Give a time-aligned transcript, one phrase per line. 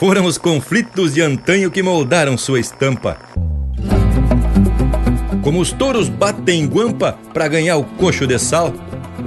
[0.00, 3.18] foram os conflitos de antanho que moldaram sua estampa.
[5.42, 8.72] Como os touros batem guampa para ganhar o coxo de sal,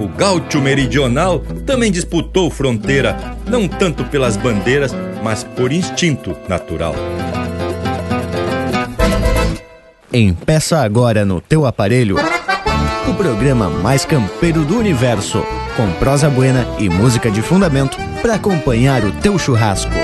[0.00, 3.16] o gaúcho meridional também disputou fronteira,
[3.46, 4.92] não tanto pelas bandeiras,
[5.22, 6.96] mas por instinto natural.
[10.12, 12.16] Empeça agora no teu aparelho
[13.08, 15.40] o programa mais campeiro do universo,
[15.76, 20.03] com prosa buena e música de fundamento para acompanhar o teu churrasco.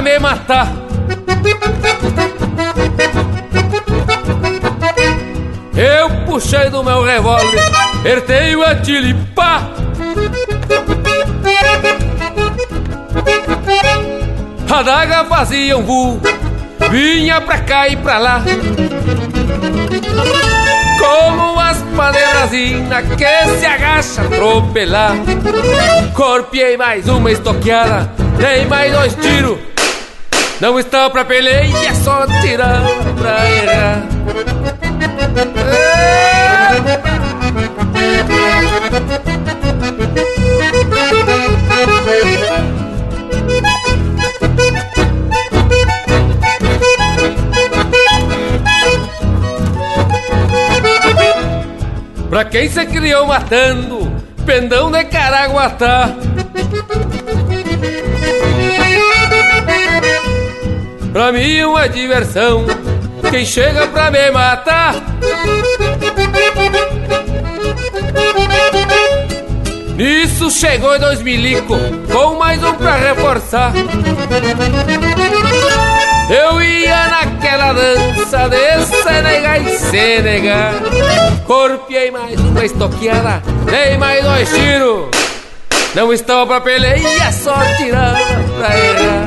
[0.00, 0.68] Me matar.
[5.76, 7.62] Eu puxei do meu revólver,
[8.04, 9.62] ertei o atire, pá!
[14.70, 16.20] A daga fazia um voo,
[16.90, 18.42] vinha pra cá e pra lá.
[21.00, 25.12] Como as paneirazinas que se agacha atropelar.
[26.14, 29.67] Corpiei mais uma estoqueada, dei mais dois tiros.
[30.60, 32.82] Não estava pra peleia, só tirar
[33.16, 34.02] pra errar.
[52.28, 54.12] Pra quem se criou matando,
[54.44, 56.17] pendão de Caraguatá.
[61.12, 62.64] Pra mim uma diversão,
[63.30, 64.94] quem chega pra me matar.
[69.96, 71.76] Nisso chegou dois milico,
[72.12, 73.72] com mais um pra reforçar.
[76.30, 80.72] Eu ia naquela dança de Senegal e Senegal
[81.46, 85.06] Corpiei mais uma estoqueada, dei mais dois tiros
[85.94, 88.18] Não estava pra peleia, só tirava
[88.58, 89.17] pra errar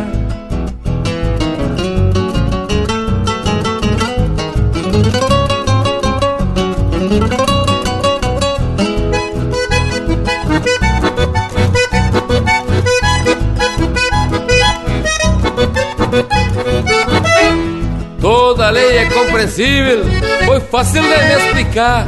[20.46, 22.06] foi fácil de me explicar.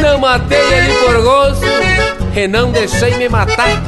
[0.00, 1.64] Não matei ele por gosto
[2.34, 3.82] e não deixei me matar.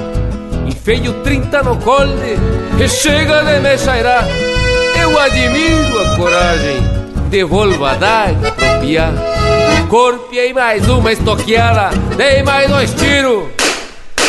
[0.66, 2.38] Enfeio 30 no colde
[2.82, 4.26] e chega de me cheirar.
[5.00, 6.76] Eu admiro a coragem,
[7.28, 9.12] devolvo a daga pro piar.
[9.88, 13.48] Corpiei mais uma estoqueada, dei mais dois tiros.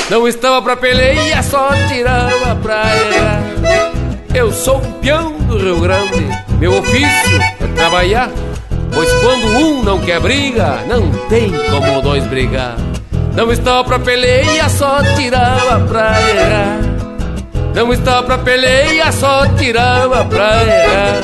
[0.10, 3.44] Não estava pra peleia, só tirava pra errar.
[4.34, 6.28] Eu sou um peão do Rio Grande,
[6.60, 8.30] meu ofício é trabalhar.
[8.94, 12.76] Pois quando um não quer briga, não tem como dois brigar.
[13.36, 16.80] Não estava pra peleia, só tirava pra errar.
[17.74, 21.22] Não estava pra peleia, só tirava pra errar.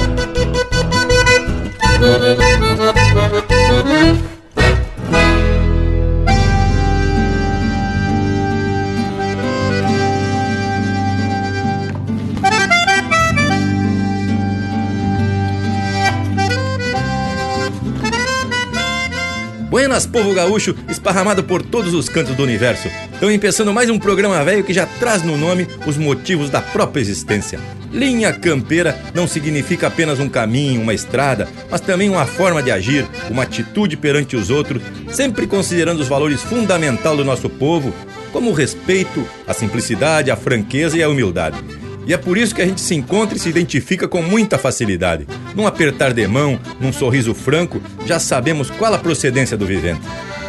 [19.86, 22.88] Buenas, povo gaúcho, esparramado por todos os cantos do universo.
[23.14, 27.02] Estão empeçando mais um programa velho que já traz no nome os motivos da própria
[27.02, 27.60] existência.
[27.92, 33.06] Linha campeira não significa apenas um caminho, uma estrada, mas também uma forma de agir,
[33.30, 37.94] uma atitude perante os outros, sempre considerando os valores fundamentais do nosso povo,
[38.34, 41.64] como o respeito, a simplicidade, a franqueza e a humildade.
[42.06, 45.28] E é por isso que a gente se encontra e se identifica com muita facilidade.
[45.56, 50.02] Num apertar de mão, num sorriso franco, já sabemos qual a procedência do vivente.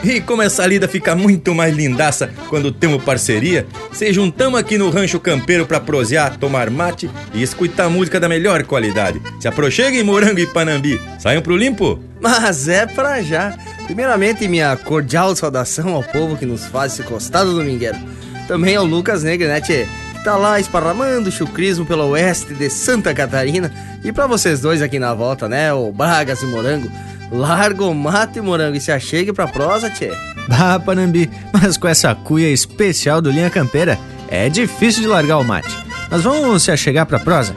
[0.04, 4.90] E como essa lida fica muito mais lindaça quando temos parceria, se juntamos aqui no
[4.90, 9.20] Rancho Campeiro para prosear, tomar mate e escutar música da melhor qualidade.
[9.40, 11.00] Se aproxeguem, Morango e Panambi.
[11.18, 11.98] Saiam pro limpo?
[12.20, 13.56] Mas é pra já.
[13.86, 17.96] Primeiramente, minha cordial saudação ao povo que nos faz esse costado domingueiro.
[18.46, 19.88] Também ao Lucas Negre, né, tchê?
[20.26, 23.72] Tá lá esparramando chucrismo pelo oeste de Santa Catarina.
[24.02, 26.90] E para vocês dois aqui na volta, né, o Bragas e Morango,
[27.30, 30.12] Larga o mato e morango e se achegue pra prosa, tchê.
[30.48, 35.44] Bah, Panambi, mas com essa cuia especial do Linha Campeira, é difícil de largar o
[35.44, 35.76] mate.
[36.10, 37.54] Mas vamos se achegar pra prosa?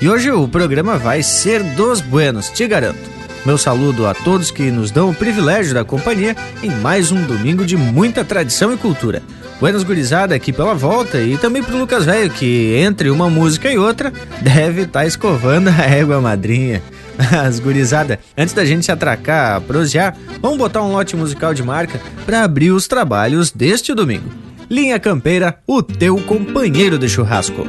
[0.00, 3.08] E hoje o programa vai ser dos buenos, te garanto.
[3.46, 7.64] Meu saludo a todos que nos dão o privilégio da companhia em mais um domingo
[7.64, 9.22] de muita tradição e cultura.
[9.60, 13.76] Buenas gurizada aqui pela volta e também pro Lucas Velho, que entre uma música e
[13.76, 14.10] outra
[14.40, 16.82] deve estar tá escovando a égua madrinha.
[17.30, 22.00] Mas, gurizada, antes da gente se atracar prosear, vamos botar um lote musical de marca
[22.24, 24.30] para abrir os trabalhos deste domingo.
[24.70, 27.66] Linha Campeira, o teu companheiro de churrasco.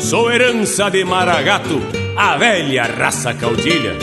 [0.00, 1.80] Sou herança de Maragato,
[2.16, 3.94] a velha raça caudilha.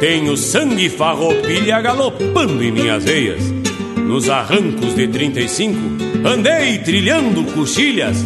[0.00, 3.69] Tenho sangue farroupilha galopando em minhas veias.
[4.06, 5.78] Nos arrancos de 35,
[6.24, 8.16] andei trilhando coxilhas,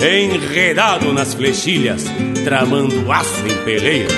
[0.00, 2.04] enredado nas flechilhas,
[2.44, 4.12] tramando aço em peleias.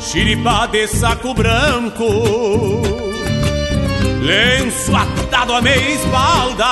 [0.00, 3.11] Xiripa de saco branco
[4.22, 6.64] Lenço atado a meia espalda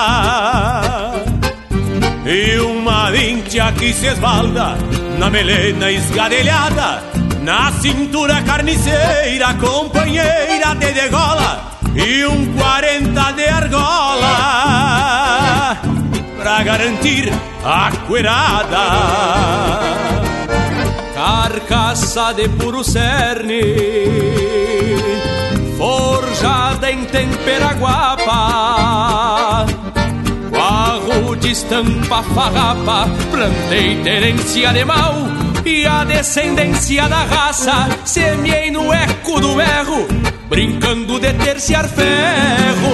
[2.25, 4.77] E uma vincha que se esbalda
[5.19, 7.03] Na melena esgadelhada
[7.41, 15.11] Na cintura carniceira Companheira de degola E um quarenta de argola
[16.41, 17.31] Pra garantir
[17.63, 18.77] a cuerada.
[21.13, 23.61] Carcaça de puro cerne,
[26.41, 29.65] forjada em tempera guapa,
[30.49, 35.13] Guarro de estampa farrapa, plantei terência animal
[35.63, 40.07] e a descendência da raça, semeei no eco do erro,
[40.49, 42.89] brincando de terciar ferro,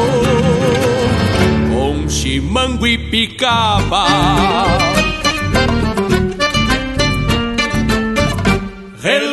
[1.71, 4.76] com chimango e picaba.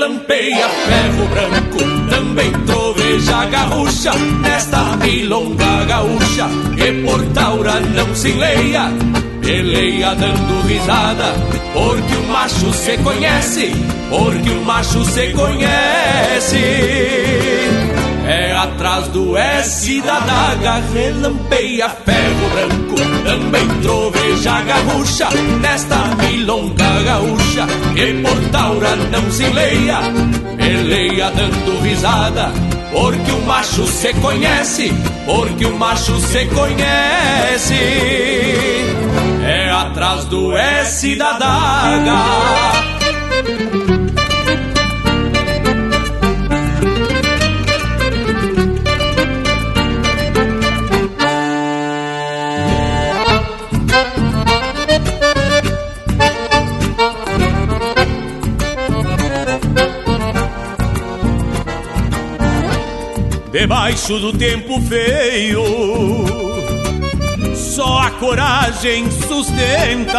[0.04, 1.78] Relampeia ferro branco,
[2.10, 4.12] também troveja gaúcha
[4.42, 6.46] Nesta milonga gaúcha,
[6.76, 8.92] que por taura não se enleia
[9.40, 11.32] Peleia dando risada,
[11.72, 13.72] porque o macho se conhece
[14.10, 16.58] Porque o macho se conhece
[18.26, 22.94] é atrás do S da daga, relampeia ferro branco,
[23.24, 25.28] também troveja gaúcha,
[25.60, 29.98] nesta milonga gaúcha, que por taura não se leia,
[30.56, 32.50] peleia dando risada,
[32.92, 34.92] porque o macho se conhece,
[35.26, 37.74] porque o macho se conhece,
[39.46, 42.93] é atrás do S da daga.
[63.54, 65.62] Debaixo do tempo feio.
[67.54, 70.18] Só a coragem sustenta.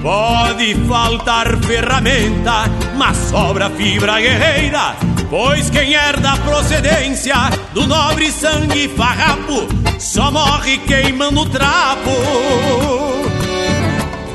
[0.00, 4.94] Pode faltar ferramenta, mas sobra fibra guerreira.
[5.28, 7.34] Pois quem herda a procedência
[7.74, 9.66] do nobre sangue farrapo
[9.98, 12.12] só morre queimando trapo,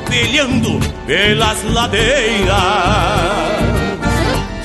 [0.10, 3.51] pelhando pelas ladeiras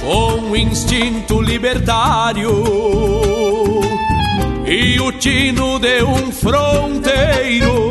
[0.07, 2.49] com instinto libertário
[4.65, 7.91] e o tino de um fronteiro.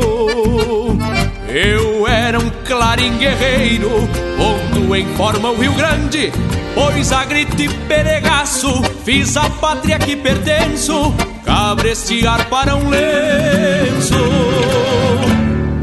[1.50, 3.89] Eu era um clarim guerreiro,
[4.38, 6.31] pondo em forma o Rio Grande,
[6.74, 14.15] pois a grito e peregaço fiz a pátria que pertenço, cabrestear para um lenço,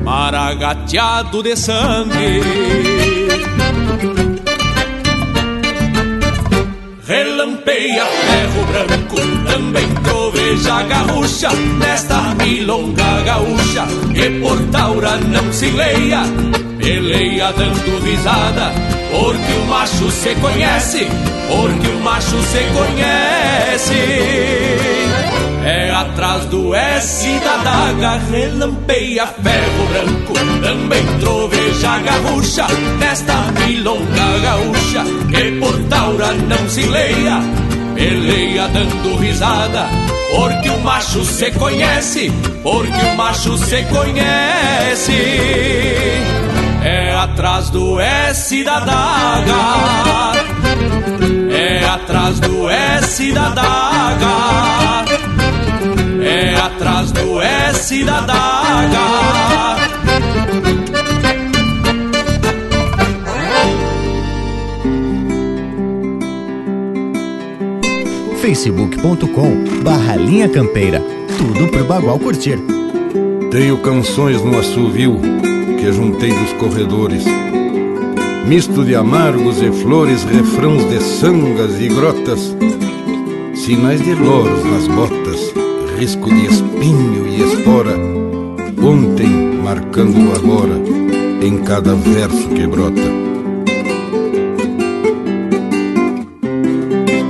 [0.03, 3.12] maragateado de sangue.
[7.05, 16.23] Relampeia ferro branco, também troveja gaúcha Nesta milonga gaúcha, que por taura não se leia
[16.79, 18.73] Peleia dando risada,
[19.11, 21.09] porque o macho se conhece
[21.49, 24.03] Porque o macho se conhece
[25.65, 32.67] é atrás do S da daga, relampeia ferro branco, também troveja gaúcha,
[32.99, 37.41] nesta milonga gaúcha, que por taura não se leia,
[37.95, 39.87] peleia dando risada,
[40.35, 45.13] porque o macho se conhece, porque o macho se conhece.
[46.85, 50.33] É atrás do S da daga,
[51.51, 55.12] é atrás do S da daga.
[56.45, 58.99] É atrás do S da daga.
[68.41, 71.01] facebook.com barra Linha Campeira.
[71.39, 72.59] Tudo pro Bagual curtir.
[73.53, 75.21] Tenho canções no assovio
[75.79, 77.25] que juntei dos corredores.
[78.49, 82.57] Misto de amargos e flores, refrãos de sangas e grotas,
[83.55, 85.22] sinais de loros nas botas,
[86.03, 87.97] risco de espinho e espora.
[88.83, 89.29] Ontem
[89.63, 90.75] marcando agora
[91.41, 93.01] em cada verso que brota.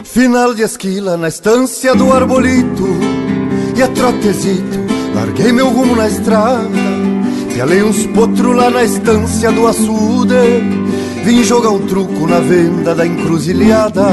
[0.02, 2.86] Final de esquila na estância do arbolito
[3.76, 4.78] E a trotezito,
[5.14, 6.68] larguei meu rumo na estrada
[7.52, 10.34] Pialei uns potros lá na estância do açude
[11.24, 14.06] Vim jogar um truco na venda da encruzilhada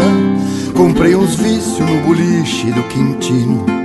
[0.75, 3.78] Comprei uns vícios no boliche do Quintino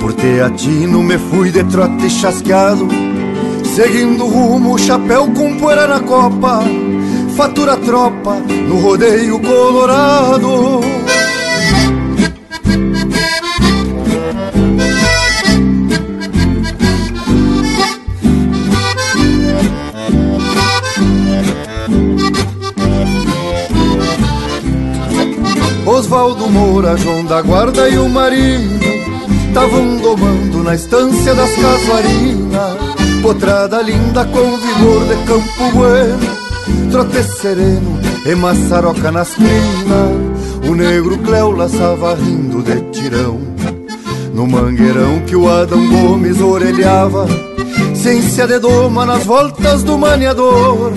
[0.00, 2.88] Por teatino me fui de trote chasqueado
[3.74, 6.62] Seguindo rumo, chapéu com poeira na copa
[7.36, 8.36] Fatura tropa
[8.66, 10.80] no rodeio colorado.
[25.84, 28.75] Osvaldo Moura, João da Guarda e o Marinho
[29.56, 32.76] Tavam domando na estância das casuarinas
[33.22, 36.90] Potrada linda com vigor de campo bueno.
[36.90, 40.68] Trote sereno e maçaroca nas crinas.
[40.68, 43.40] O negro Cléo laçava rindo de tirão.
[44.34, 47.26] No mangueirão que o Adão Gomes orelhava.
[47.94, 50.92] Ciência de doma nas voltas do maniador.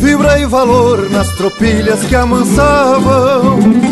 [0.00, 3.85] Fibra e valor nas tropilhas que amansavam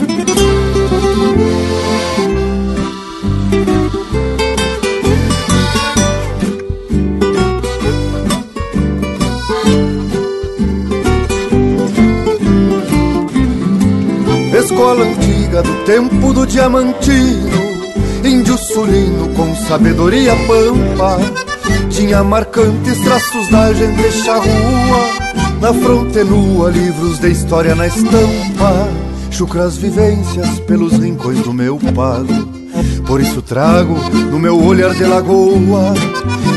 [14.75, 17.63] escola antiga do tempo do diamantino,
[18.25, 21.17] índio sulino com sabedoria pampa,
[21.91, 24.51] tinha marcantes traços da gente charrua,
[25.61, 28.89] na fronte nua, livros de história na estampa,
[29.31, 32.49] chucras vivências pelos rincões do meu pago.
[33.07, 33.95] Por isso trago
[34.29, 35.95] no meu olhar de lagoa.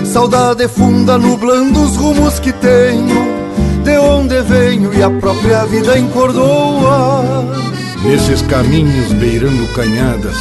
[0.05, 3.37] Saudade funda nublando os rumos que tenho.
[3.83, 7.66] De onde venho e a própria vida encordoa
[8.03, 10.37] Nesses caminhos beirando canhadas,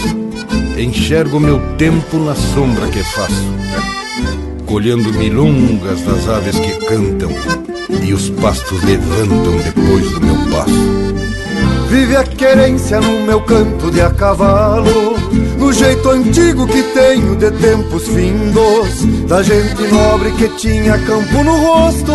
[0.79, 3.45] enxergo meu tempo na sombra que faço,
[4.67, 7.31] colhendo milongas das aves que cantam
[8.03, 11.07] e os pastos levantam depois do meu passo.
[11.89, 15.15] Vive a querência no meu canto de a cavalo,
[15.59, 21.57] no jeito antigo que tenho de tempos findos, da gente nobre que tinha campo no
[21.57, 22.13] rosto,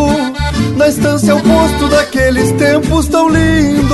[0.76, 3.90] na estância oposto daqueles tempos tão lindos.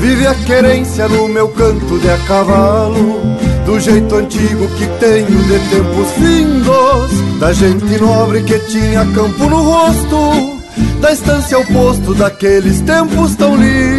[0.00, 3.20] Vive a querência no meu canto de a cavalo,
[3.64, 9.62] do jeito antigo que tenho de tempos findos, da gente nobre que tinha campo no
[9.62, 10.56] rosto
[11.00, 13.95] da estância ao posto daqueles tempos tão lindos.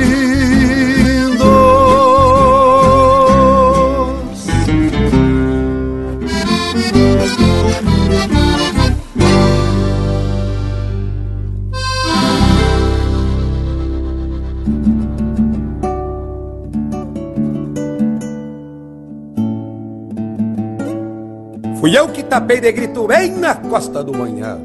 [21.88, 24.62] Fui eu que tapei de grito bem na costa do banhado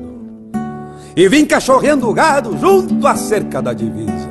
[1.15, 4.29] e vim cachorreando o gado junto à cerca da divisa.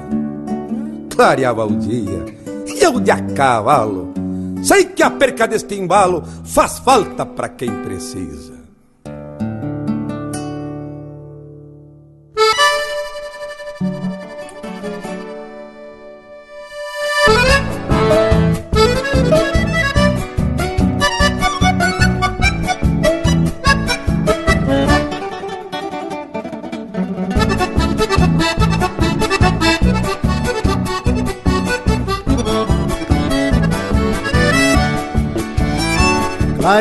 [1.10, 2.26] Clareava o dia
[2.68, 4.14] e eu de a cavalo,
[4.62, 8.61] sei que a perca deste embalo faz falta para quem precisa.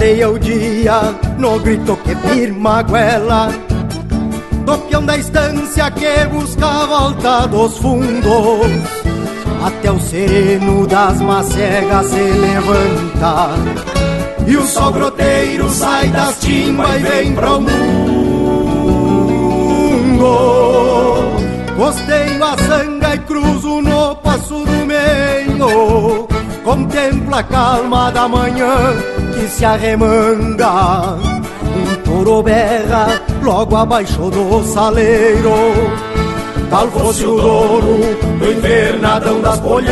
[0.00, 3.50] Clareia o dia no grito que firma a goela.
[4.64, 8.80] Do peão da estância que busca a volta dos fundos.
[9.62, 13.50] Até o sereno das macegas se levanta.
[14.47, 17.69] E o sol groteiro sai das timbas e vem pro mundo.
[21.76, 26.26] Costeio a sanga e cruzo no passo do meio.
[26.64, 31.16] Contempla a calma da manhã se arremanga
[31.64, 35.50] Um touro berra logo abaixo do saleiro.
[36.68, 37.99] Tal fosse o douro
[38.38, 39.90] do invernadão das polhangas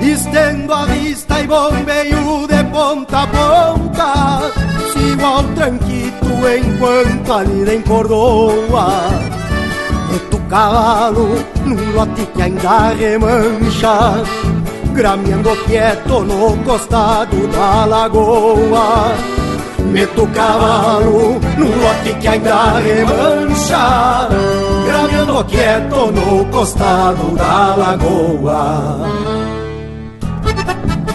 [0.00, 4.52] Estendo a vista e bombeio de ponta a ponta
[4.92, 6.26] Sigo ao tranquito
[6.56, 9.38] enquanto a lida encordoa.
[10.48, 14.24] Cavalo num lote que ainda remancha
[14.98, 19.14] Grameando quieto no costado da lagoa.
[19.92, 24.28] Meto o cavalo num lote que ainda remancha.
[24.84, 29.08] Grameando quieto no costado da lagoa.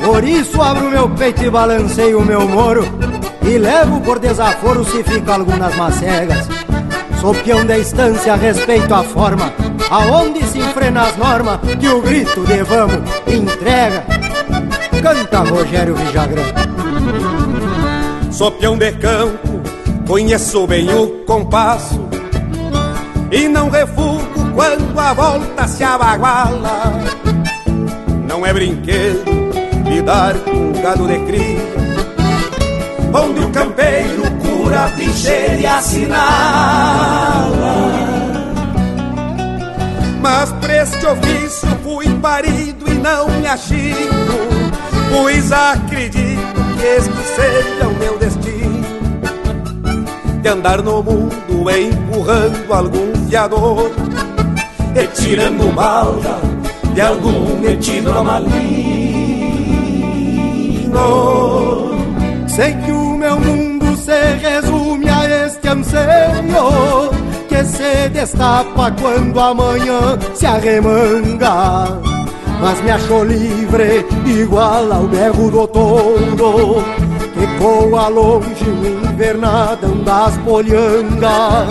[0.02, 2.86] Por isso abro meu peito e balanceio o meu moro.
[3.42, 6.48] E levo por desaforo se fica algumas macegas.
[7.20, 9.50] Sou peão da estância, respeito a forma
[9.90, 14.06] Aonde se enfrena as normas Que o grito de vamos entrega?
[15.02, 16.44] Canta Rogério Vijagrã.
[18.32, 19.62] Sou peão de campo,
[20.08, 22.08] conheço bem o compasso
[23.30, 24.24] E não refugo
[24.56, 26.94] quando a volta se abaguala.
[28.28, 29.24] Não é brinquedo
[29.86, 31.60] lidar com gado de cria
[33.14, 37.33] Onde o campeiro cura, trincheira e assinala
[40.24, 44.54] Mas pra este ofício fui parido e não me achico
[45.12, 48.84] Pois acredito que este seja o meu destino.
[50.42, 53.92] De andar no mundo empurrando algum fiador.
[54.96, 56.40] E tirando malda
[56.94, 58.42] de algum metido a
[62.48, 67.23] Sei que o meu mundo se resume a este anseio
[67.54, 72.00] Que se destapa quando amanhã se arremanga.
[72.60, 76.84] Mas me achou livre igual ao berro do touro
[77.34, 81.70] Que voa longe no invernadão das polhangas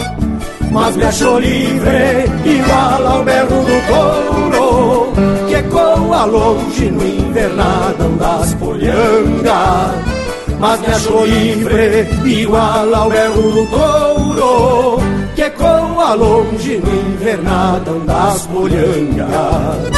[0.70, 5.12] Mas me achou livre igual ao berro do touro
[5.48, 10.22] Que ecoa longe no invernadão das polhangas
[10.62, 14.98] mas me achou livre, igual ao berro do touro,
[15.34, 19.92] que ecoa longe no invernadão das polhangas.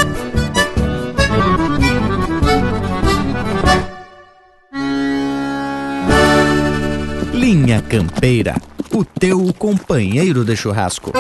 [7.33, 8.55] Linha Campeira,
[8.92, 11.12] o teu companheiro de churrasco.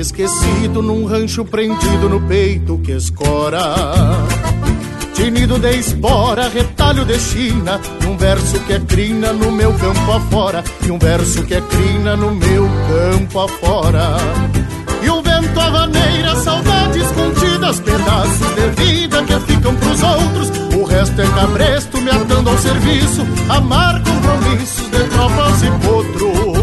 [0.00, 3.60] Esquecido num rancho prendido no peito que escora.
[5.14, 10.64] Tinido de espora, retalho de China, um verso que é crina no meu campo afora,
[10.86, 14.16] e um verso que é crina no meu campo afora.
[15.02, 20.50] E o vento avaneira, saudades contidas, pedaços de vida que ficam pros outros.
[20.80, 26.59] O resto é cabresto, me atando ao serviço, amar compromissos de tropas e potros.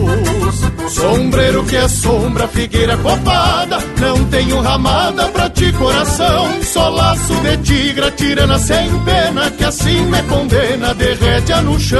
[0.89, 6.61] Sombreiro que é sombra, figueira copada, não tenho ramada pra ti coração.
[6.63, 11.99] Só laço de tigra, tirana sem pena, que assim me condena, derrete no chão.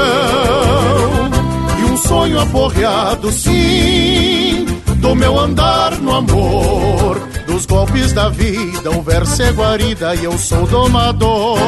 [1.78, 7.18] E um sonho aporreado, sim, do meu andar no amor.
[7.46, 11.58] Dos golpes da vida, o verso é guarida e eu sou domador.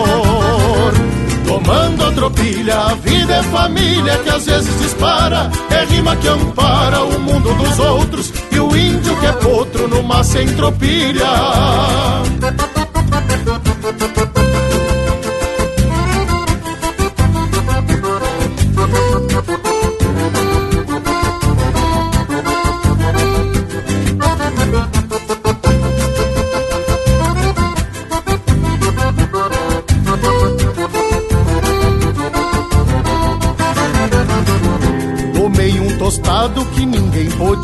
[1.50, 5.50] Tomando a tropilha, a vida é família que às vezes dispara.
[5.68, 10.22] É rima que ampara o mundo dos outros e o índio que é potro numa
[10.22, 11.26] sem tropilha.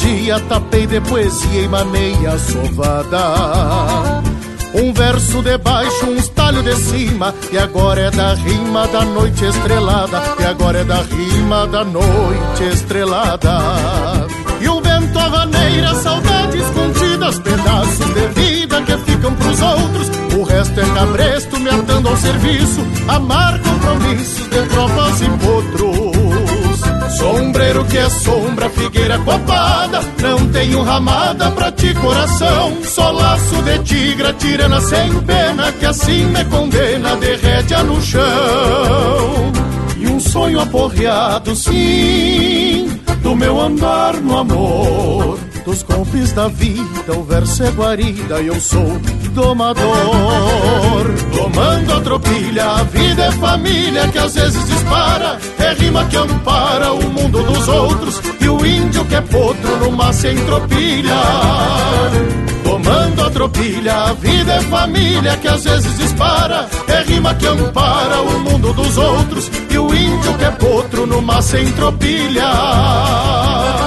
[0.07, 4.23] Podia, tapei de poesia e maneia sovada.
[4.75, 9.45] Um verso de baixo, uns talhos de cima, e agora é da rima da noite
[9.45, 13.59] estrelada, e agora é da rima da noite estrelada.
[14.61, 20.11] E o vento avaneira, saudades contidas, pedaços de vida que ficam pros outros.
[20.38, 25.95] O resto é cabresto me atando ao serviço, amar compromissos de tropas e potros.
[27.26, 32.78] Sombreiro que é sombra, figueira copada, não tenho ramada pra ti coração.
[32.84, 39.52] Só laço de tigra, tirana sem pena, que assim me condena, derrete no chão.
[39.98, 47.24] E um sonho aporreado, sim, do meu andar no amor dos golpes da vida, o
[47.24, 48.98] verso é guarida e eu sou
[49.35, 49.85] domador.
[51.35, 56.92] Domando a tropilha, a vida é família que às vezes dispara, é rima que ampara
[56.92, 61.16] o mundo dos outros e o índio que é potro numa sem tropilha.
[62.62, 68.22] Tomando a tropilha, a vida é família que às vezes dispara, é rima que ampara
[68.22, 73.86] o mundo dos outros e o índio que é potro numa sem tropilha.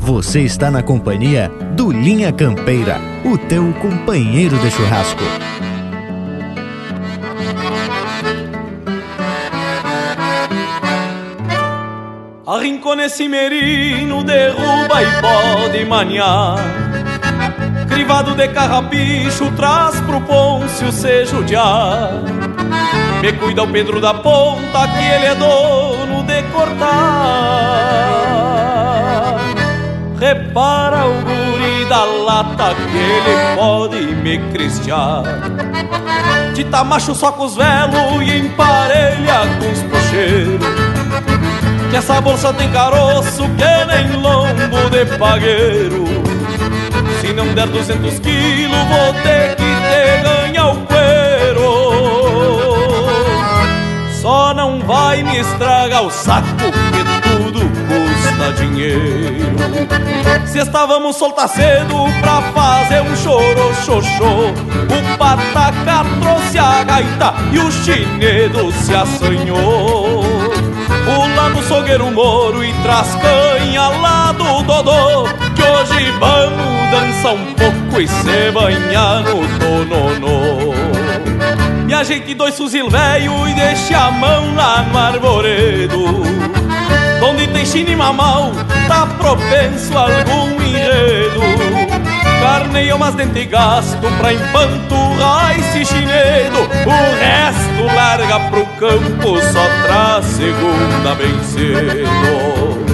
[0.00, 5.22] Você está na companhia do Linha Campeira, o teu companheiro de churrasco.
[12.46, 16.81] Arrincona esse merino, derruba e pode maniar.
[17.92, 22.22] Crivado de carrapicho, traz pro Pôncio se judiar.
[23.20, 27.82] Me cuida o Pedro da Ponta, que ele é dono de cortar.
[30.18, 35.22] Repara o guri da lata, que ele pode me cristiar.
[36.54, 40.66] De tamacho só com os velos e emparelha com os puxeiros.
[41.90, 46.21] Que essa bolsa tem caroço que nem lombo de pagueiro.
[47.32, 51.64] Se não der 200 quilos, vou ter que te ganhar o cuero.
[54.20, 59.50] Só não vai me estragar o saco, que tudo custa dinheiro.
[60.44, 64.50] Se estávamos soltar cedo pra fazer um choro xoxô,
[64.90, 70.22] o pataca trouxe a gaita e o chinedo se assanhou.
[71.06, 77.54] Pula no sogueiro moro e traz canha lá do Dodô Que hoje vamos dançar um
[77.54, 80.74] pouco e se banhar no tononô
[81.86, 86.22] Me ajeite dois fuzil velho e deixe a mão lá no arvoredo.
[87.24, 88.52] Onde tem china e mamão,
[88.88, 91.40] tá propenso a algum enredo.
[92.40, 96.58] Carneio mas dente gasto pra empanturrar esse chinedo.
[96.86, 102.91] O resto larga pro campo, só traz segunda bem cedo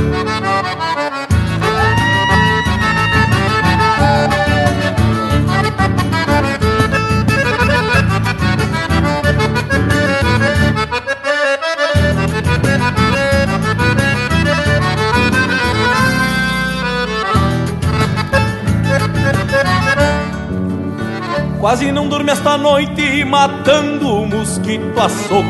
[21.61, 25.43] Quase não dorme esta noite matando o mosquito a soco.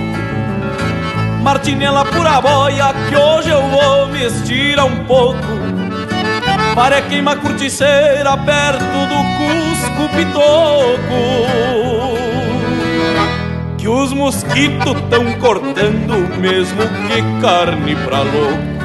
[1.42, 5.38] Martinela pura boia que hoje eu vou me estirar um pouco.
[6.74, 11.18] Para queima curticeira perto do Cusco Pitoco.
[13.76, 18.78] Que os mosquitos tão cortando mesmo que carne pra louco.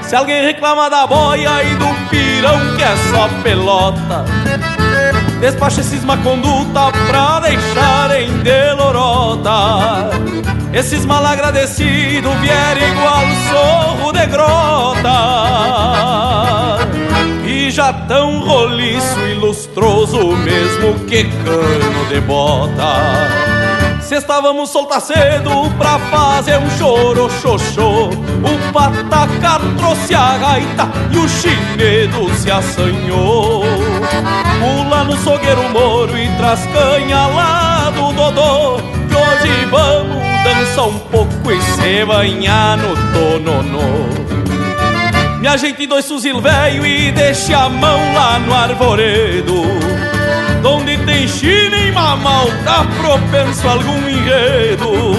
[0.00, 4.37] Se alguém reclama da boia e do pirão que é só pelota
[5.40, 10.10] Despacha esses conduta pra deixarem de lorota
[10.72, 15.18] Esses mal agradecidos vierem igual sorro de grota.
[17.46, 23.48] E já tão roliço e lustroso mesmo que cano de bota.
[24.08, 31.18] Se estávamos soltar cedo pra fazer um choro xoxô O pataca trouxe a gaita e
[31.18, 33.64] o chinedo se assanhou
[34.58, 38.76] Pula no sogueiro moro e traz canha lá do Dodô.
[39.08, 44.28] Que hoje vamos dançar um pouco e se banhar no tononô.
[45.40, 49.62] Me ajeite dois fuzil velho e deixe a mão lá no arvoredo.
[50.64, 55.14] Onde tem china e mamal, tá propenso a algum enredo.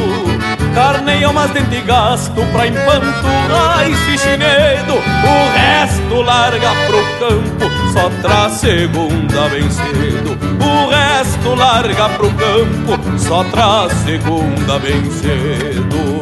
[0.75, 4.93] Carneia mas dente gasto pra empanturrar esse chinedo.
[4.93, 13.19] O resto larga pro campo, só traz segunda bem cedo O resto larga pro campo,
[13.19, 16.19] só traz segunda bem cedo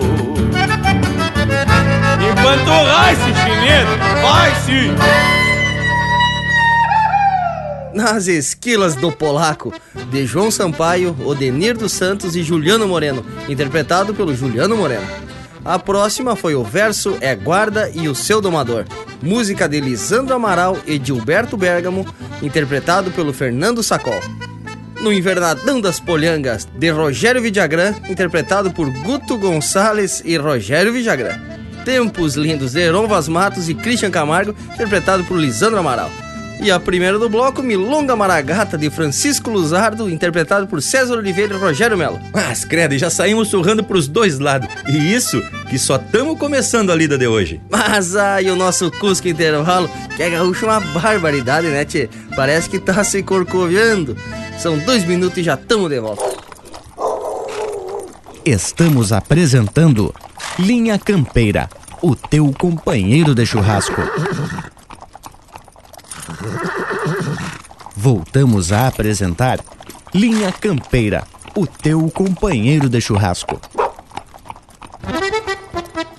[2.30, 4.96] Empanturrar esse chinedo, vai sim!
[7.94, 9.74] Nas Esquilas do Polaco,
[10.12, 15.08] de João Sampaio, Odenir dos Santos e Juliano Moreno, interpretado pelo Juliano Moreno.
[15.68, 18.86] A próxima foi o verso É Guarda e o Seu Domador,
[19.22, 22.08] música de Lisandro Amaral e Gilberto Bergamo,
[22.42, 24.22] interpretado pelo Fernando Sacol.
[25.02, 31.38] No Invernadão das Polhangas, de Rogério Vidagrã, interpretado por Guto Gonçalves e Rogério Vidagrã.
[31.84, 36.10] Tempos Lindos, de Heron Vaz Matos e Christian Camargo, interpretado por Lisandro Amaral.
[36.60, 41.58] E a primeira do bloco, Milonga Maragata, de Francisco Luzardo, interpretado por César Oliveira e
[41.58, 42.20] Rogério Melo.
[42.34, 44.68] Mas, credo, já saímos surrando pros dois lados.
[44.88, 47.62] E isso que só estamos começando a lida de hoje.
[47.70, 52.10] Mas aí o nosso Cusco Intervalo, que é gaúcho uma barbaridade, né, tchê?
[52.36, 54.16] Parece que tá se corcoviando.
[54.60, 56.24] São dois minutos e já estamos de volta.
[58.46, 60.14] Estamos apresentando
[60.58, 61.70] Linha Campeira,
[62.02, 64.02] o teu companheiro de churrasco.
[67.96, 69.60] Voltamos a apresentar
[70.14, 73.60] Linha Campeira, o teu companheiro de churrasco.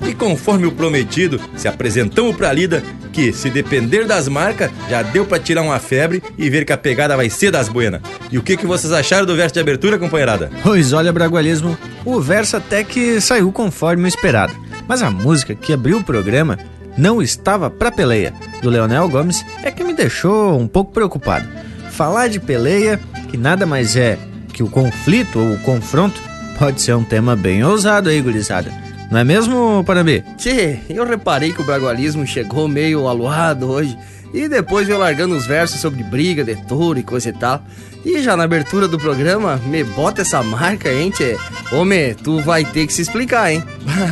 [0.07, 2.83] E conforme o prometido, se apresentamos pra lida
[3.13, 6.79] que, se depender das marcas, já deu pra tirar uma febre e ver que a
[6.79, 8.01] pegada vai ser das buenas.
[8.31, 10.51] E o que, que vocês acharam do verso de abertura, companheirada?
[10.63, 14.55] Pois olha, Bragualismo, o verso até que saiu conforme o esperado.
[14.87, 16.59] Mas a música que abriu o programa
[16.97, 18.33] não estava pra peleia,
[18.63, 21.49] do Leonel Gomes, é que me deixou um pouco preocupado.
[21.91, 24.19] Falar de peleia, que nada mais é
[24.53, 26.21] que o conflito ou o confronto,
[26.59, 28.73] pode ser um tema bem ousado aí, gurizada.
[29.11, 30.23] Não é mesmo, Panambi?
[30.37, 33.97] Tchê, eu reparei que o bragualismo chegou meio aluado hoje
[34.35, 37.63] e depois veio largando os versos sobre briga de touro e coisa e tal.
[38.05, 41.37] E já na abertura do programa, me bota essa marca, hein, tchê?
[41.73, 43.63] Homem, tu vai ter que se explicar, hein?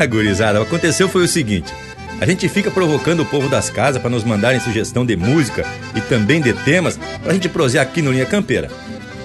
[0.01, 1.73] Ah, gurizada, o que aconteceu foi o seguinte.
[2.19, 6.01] A gente fica provocando o povo das casas para nos mandarem sugestão de música e
[6.01, 8.71] também de temas pra gente prosear aqui no Linha Campeira.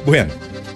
[0.05, 0.31] Bueno,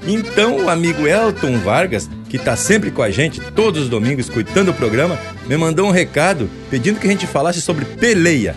[0.07, 4.67] então o amigo Elton Vargas, que tá sempre com a gente todos os domingos escutando
[4.67, 5.17] o programa,
[5.47, 8.55] me mandou um recado pedindo que a gente falasse sobre peleia.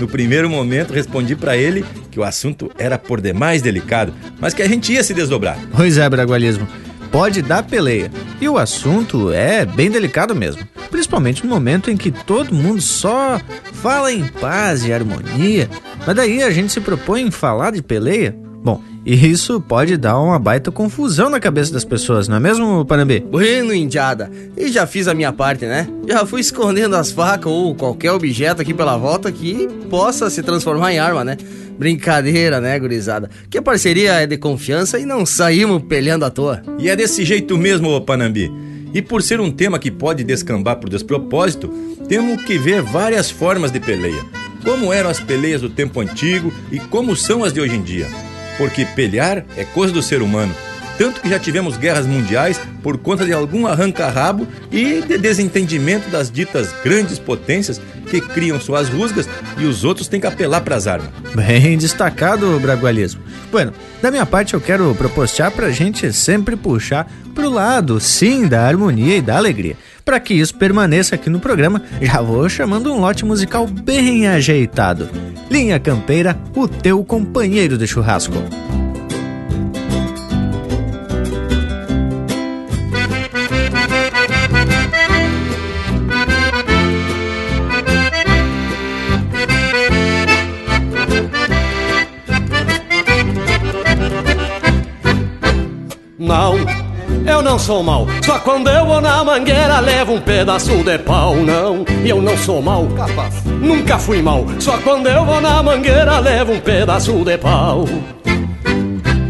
[0.00, 4.60] No primeiro momento respondi para ele que o assunto era por demais delicado, mas que
[4.60, 5.56] a gente ia se desdobrar.
[5.76, 6.66] Pois é, Bragualismo.
[7.12, 8.10] Pode dar peleia.
[8.40, 10.66] E o assunto é bem delicado mesmo.
[10.90, 13.40] Principalmente no momento em que todo mundo só
[13.74, 15.70] fala em paz e harmonia.
[16.04, 18.36] Mas daí a gente se propõe em falar de peleia.
[18.64, 22.84] Bom, e isso pode dar uma baita confusão na cabeça das pessoas, não é mesmo,
[22.86, 23.20] Panambi?
[23.20, 24.30] Bueno, indiada.
[24.56, 25.86] E já fiz a minha parte, né?
[26.08, 30.92] Já fui escondendo as facas ou qualquer objeto aqui pela volta que possa se transformar
[30.92, 31.36] em arma, né?
[31.78, 33.28] Brincadeira, né, gurizada?
[33.50, 36.62] Que a parceria é de confiança e não saímos peleando à toa.
[36.78, 38.50] E é desse jeito mesmo, ô Panambi.
[38.94, 41.68] E por ser um tema que pode descambar por despropósito,
[42.08, 44.24] temos que ver várias formas de peleia.
[44.62, 48.06] Como eram as peleias do tempo antigo e como são as de hoje em dia.
[48.56, 50.54] Porque pelear é coisa do ser humano.
[50.96, 56.30] Tanto que já tivemos guerras mundiais por conta de algum arranca-rabo e de desentendimento das
[56.30, 60.86] ditas grandes potências que criam suas rusgas e os outros têm que apelar para as
[60.86, 61.10] armas.
[61.34, 63.22] Bem destacado, Bragualismo.
[63.50, 68.64] Bueno, da minha parte eu quero propostear pra gente sempre puxar pro lado, sim, da
[68.64, 69.76] harmonia e da alegria.
[70.04, 75.08] Para que isso permaneça aqui no programa, já vou chamando um lote musical bem ajeitado.
[75.50, 78.34] Linha Campeira, o teu companheiro de churrasco.
[97.26, 98.06] Eu não sou mal.
[98.24, 101.34] Só quando eu vou na mangueira levo um pedaço de pau.
[101.36, 102.86] Não, eu não sou mal.
[102.96, 103.42] Capaz.
[103.44, 104.44] Nunca fui mal.
[104.58, 107.84] Só quando eu vou na mangueira levo um pedaço de pau.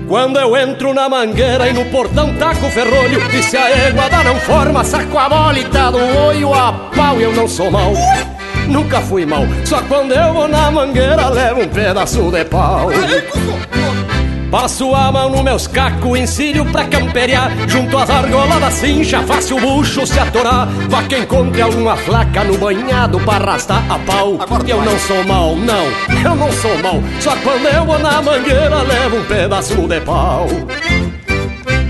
[0.07, 4.05] Quando eu entro na mangueira e no portão taco o ferrolho E se a égua
[4.23, 7.93] não forma, saco a bola tá do olho a pau Eu não sou mal,
[8.69, 12.91] nunca fui mal Só quando eu vou na mangueira levo um pedaço de pau
[14.55, 17.51] Passo a mão nos meus cacos, ensino pra camperiar.
[17.67, 20.69] Junto às argolas da cincha, faço o bucho se atorar.
[20.89, 24.39] Vá que encontre alguma flaca no banhado pra arrastar a pau.
[24.65, 25.87] Eu não sou mal, não,
[26.25, 30.47] eu não sou mal Só quando eu vou na mangueira levo um pedaço de pau.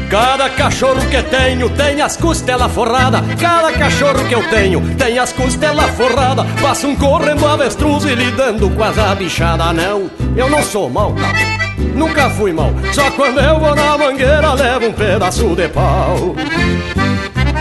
[0.08, 5.32] Cada cachorro que tenho tem as costelas forradas Cada cachorro que eu tenho tem as
[5.32, 10.88] costelas forradas Passo um correndo avestruz e lidando com as abichadas Não, eu não sou
[10.88, 11.63] mal, não
[11.94, 16.34] Nunca fui mal, só quando eu vou na mangueira levo um pedaço de pau.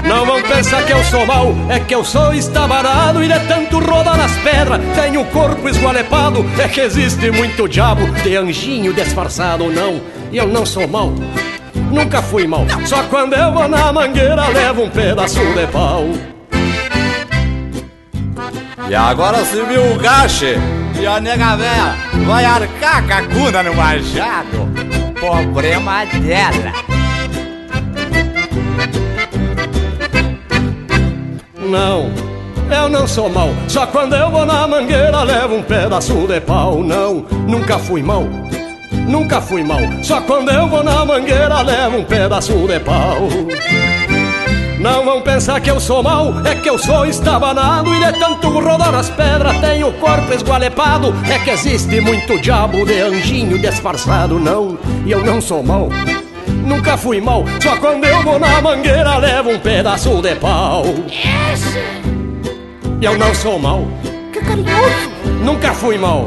[0.07, 3.79] Não vão pensar que eu sou mal, é que eu sou estabanado E de tanto
[3.79, 6.45] rodar nas pedras, tenho o corpo esgualepado.
[6.59, 11.13] É que existe muito diabo de anjinho disfarçado Não, eu não sou mal,
[11.91, 12.65] nunca fui mal.
[12.85, 16.05] Só quando eu vou na mangueira levo um pedaço de pau.
[18.89, 20.57] E agora se viu o gache
[20.99, 24.69] e a nega véia vai arcar a cacuna no machado
[25.19, 26.73] Problema dela
[31.73, 32.11] Não,
[32.69, 33.49] eu não sou mal.
[33.67, 36.83] Só quando eu vou na mangueira levo um pedaço de pau.
[36.83, 38.23] Não, nunca fui mal.
[39.07, 39.79] Nunca fui mal.
[40.03, 43.27] Só quando eu vou na mangueira levo um pedaço de pau.
[44.83, 47.89] Não vão pensar que eu sou mal, é que eu sou estabanado.
[47.95, 51.15] E de tanto rodar nas pedras tenho o corpo esgualepado.
[51.31, 55.87] É que existe muito diabo de anjinho disfarçado Não, e eu não sou mal,
[56.65, 60.83] nunca fui mal Só quando eu vou na mangueira levo um pedaço de pau.
[63.01, 63.87] Eu não sou mal,
[64.33, 65.09] Que carinhoso.
[65.41, 66.25] nunca fui mal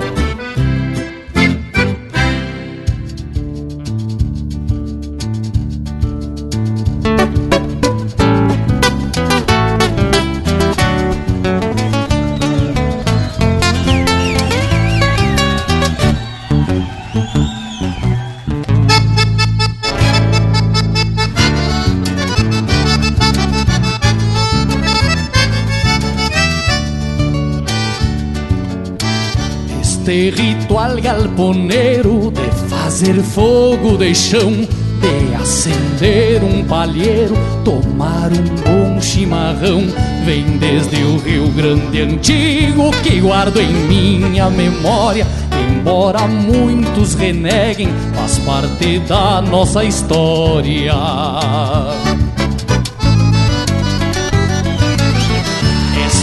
[30.67, 39.01] Este ritual galponeiro de fazer fogo de chão, de acender um palheiro, tomar um bom
[39.01, 39.83] chimarrão,
[40.25, 45.25] vem desde o Rio Grande Antigo que guardo em minha memória.
[45.71, 50.95] Embora muitos reneguem, faz parte da nossa história.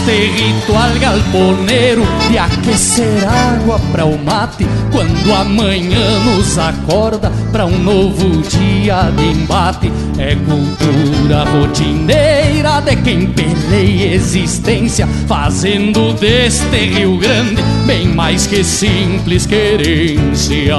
[0.06, 8.42] Ritual galponeiro de aquecer água para o mate quando amanhã nos acorda para um novo
[8.42, 18.08] dia de embate é cultura rotineira de quem peleia existência fazendo deste Rio Grande bem
[18.08, 20.76] mais que simples querência.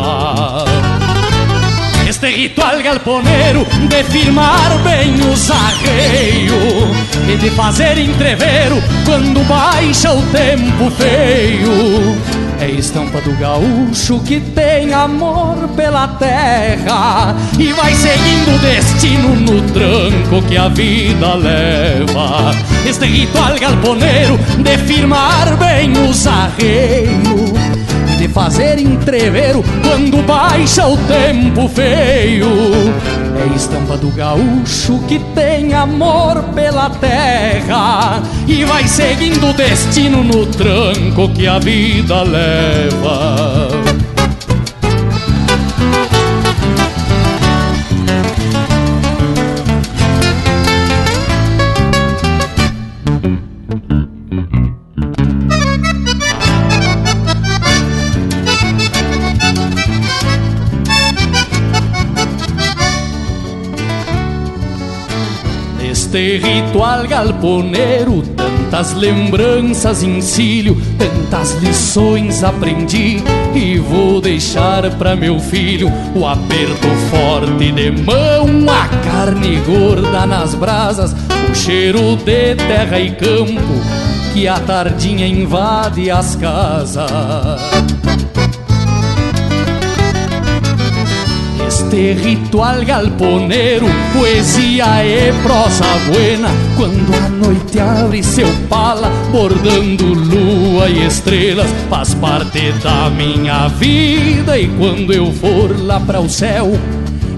[2.15, 6.53] Este ritual galponeiro de firmar bem os arreios
[7.27, 12.15] E de fazer entreveiro quando baixa o tempo feio.
[12.61, 19.61] É estampa do gaúcho que tem amor pela terra E vai seguindo o destino no
[19.73, 22.55] tranco que a vida leva.
[22.87, 27.64] Este ritual galponeiro de firmar bem os arreios
[28.25, 32.47] de fazer entreveiro quando baixa o tempo feio.
[33.37, 40.45] É estampa do gaúcho que tem amor pela terra e vai seguindo o destino no
[40.47, 43.64] tranco que a vida leva.
[66.15, 73.21] Este ritual galponeiro, tantas lembranças ensino, tantas lições aprendi
[73.53, 80.55] e vou deixar pra meu filho o aperto forte de mão, a carne gorda nas
[80.55, 81.13] brasas,
[81.51, 83.73] o cheiro de terra e campo
[84.33, 87.11] que a tardinha invade as casas.
[91.85, 100.89] Este ritual galponeiro, poesia e prosa buena, quando a noite abre seu pala, bordando lua
[100.89, 104.57] e estrelas, faz parte da minha vida.
[104.57, 106.71] E quando eu for lá para o céu,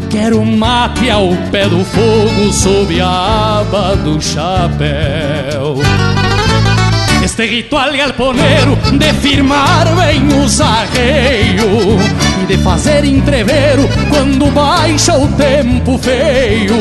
[0.09, 5.75] quero mate ao pé do fogo, sob a aba do chapéu.
[7.21, 15.97] Este ritual galponeiro de firmar bem os arreios de fazer entreveiro quando baixa o tempo
[15.97, 16.75] feio.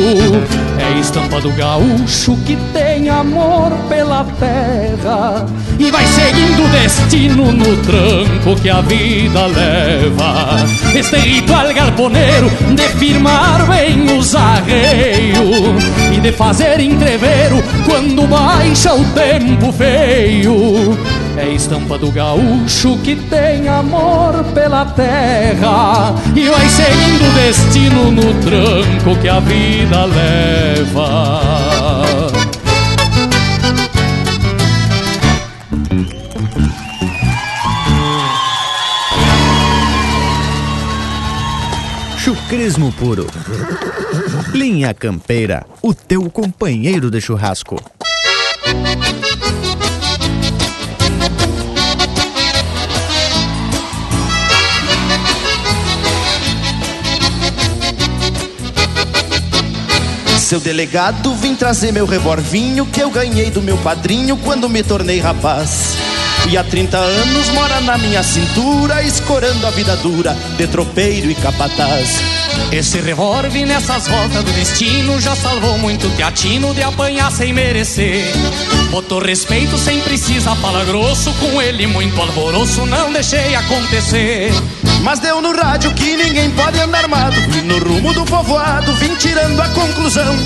[0.78, 5.44] É estampa do gaúcho que tem amor pela terra
[5.78, 10.64] e vai seguindo o destino no tranco que a vida leva.
[10.94, 15.84] Este ritual galponeiro de firmar bem os arreios
[16.16, 20.96] e de fazer entreveiro quando baixa o tempo feio.
[21.36, 28.34] É estampa do gaúcho que tem amor pela terra E vai seguindo o destino no
[28.42, 31.76] tranco que a vida leva
[42.26, 43.26] Chucrismo puro.
[44.52, 47.80] Linha Campeira, o teu companheiro de churrasco.
[60.46, 65.18] Seu delegado, vim trazer meu revolvinho que eu ganhei do meu padrinho quando me tornei
[65.18, 65.96] rapaz.
[66.48, 71.34] E há 30 anos mora na minha cintura, escorando a vida dura de tropeiro e
[71.34, 72.20] capataz.
[72.70, 78.22] Esse revólver nessas voltas do destino já salvou muito teatino de apanhar sem merecer.
[78.92, 84.52] Botou respeito sem precisar falar grosso, com ele muito alvoroço, não deixei acontecer.
[85.06, 87.36] Mas deu no rádio que ninguém pode andar armado.
[87.56, 90.36] E no rumo do povoado vim tirando a conclusão.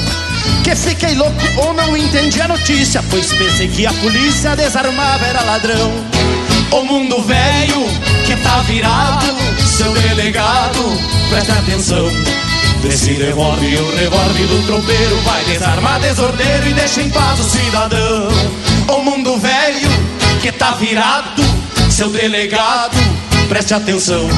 [0.63, 5.41] Que fiquei louco ou não entendi a notícia, pois pensei que a polícia desarmava era
[5.45, 5.91] ladrão.
[6.73, 7.87] O mundo velho
[8.27, 9.35] que tá virado,
[9.67, 10.85] seu delegado,
[11.31, 12.07] presta atenção.
[12.83, 18.29] Desse revólver, o revólver do tropeiro vai desarmar desordeiro e deixa em paz o cidadão.
[18.89, 19.89] O mundo velho
[20.43, 21.43] que tá virado,
[21.91, 23.20] seu delegado,
[23.51, 24.29] preste atenção.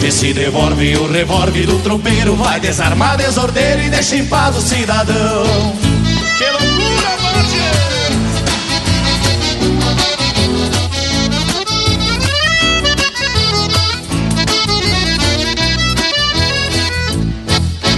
[0.00, 5.95] Esse revólver, o revólver do tropeiro vai desarmar desordeiro e deixa em paz o cidadão.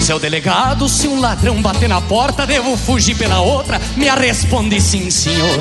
[0.08, 3.78] Seu delegado, se um ladrão bater na porta, devo fugir pela outra?
[3.94, 5.58] Me responde sim, senhor.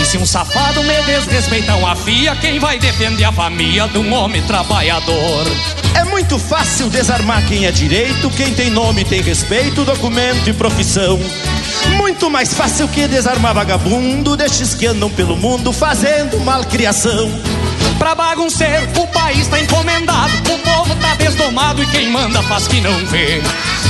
[0.00, 4.10] E se um safado me desrespeitar uma fia, quem vai defender a família de um
[4.14, 5.46] homem trabalhador?
[5.94, 11.20] É muito fácil desarmar quem é direito, quem tem nome tem respeito, documento e profissão.
[11.98, 17.30] Muito mais fácil que desarmar vagabundo, destes que andam pelo mundo fazendo malcriação.
[18.10, 22.80] Pra bagunceiro, o país tá encomendado, o povo tá desdomado e quem manda faz que
[22.80, 23.40] não vê.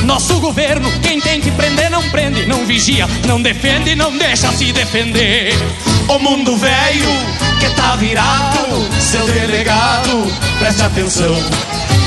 [0.03, 4.75] Nosso governo, quem tem que prender não prende, não vigia, não defende, não deixa se
[4.75, 5.55] defender.
[6.07, 7.09] O mundo velho
[7.61, 8.59] que tá virado,
[9.01, 11.35] seu delegado, preste atenção.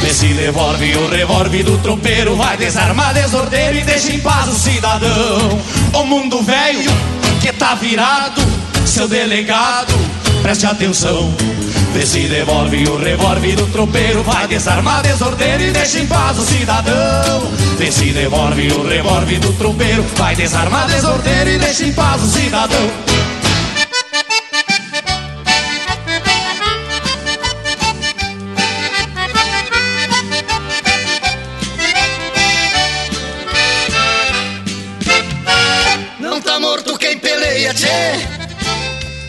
[0.07, 5.59] Esse revólver, o revólver do tropeiro vai desarmar desordeiro e deixa em paz o cidadão.
[5.93, 6.91] O mundo velho
[7.41, 8.39] que tá virado,
[8.85, 9.95] seu delegado,
[10.43, 11.33] preste atenção.
[11.95, 17.51] Esse revólver, o revólver do tropeiro vai desarmar desordeiro e deixa em paz o cidadão.
[17.79, 22.89] Esse revólver, o revólver do tropeiro vai desarmar desordeiro e deixa em paz o cidadão.
[36.19, 38.43] Não tá morto quem peleia, tchê.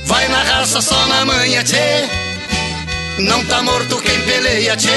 [0.06, 1.93] Vai na raça só na manhã, tchê.
[3.18, 4.88] Não tá morto quem peleia, tchê.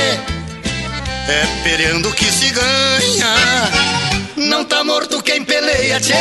[1.30, 3.36] É peleando que se ganha.
[4.36, 6.14] Não tá morto quem peleia, tchê.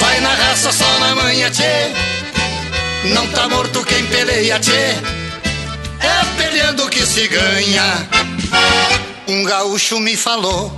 [0.00, 1.92] Vai na raça só na manhã, tchê.
[3.14, 4.96] Não tá morto quem peleia, tchê.
[6.00, 8.08] É peleando que se ganha.
[9.28, 10.76] Um gaúcho me falou.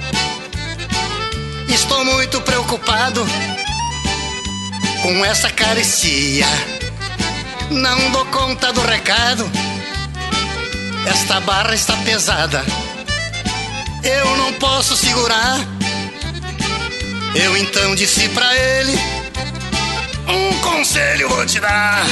[1.69, 3.27] Estou muito preocupado
[5.03, 6.47] com essa carecia.
[7.73, 9.51] Não dou conta do recado.
[11.07, 12.65] Esta barra está pesada.
[14.03, 15.59] Eu não posso segurar.
[17.35, 18.93] Eu então disse pra ele:
[20.29, 22.05] Um conselho vou te dar.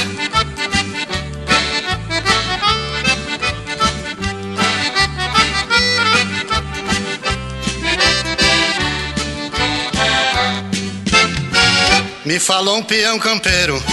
[12.31, 13.83] Me falou um peão campeiro,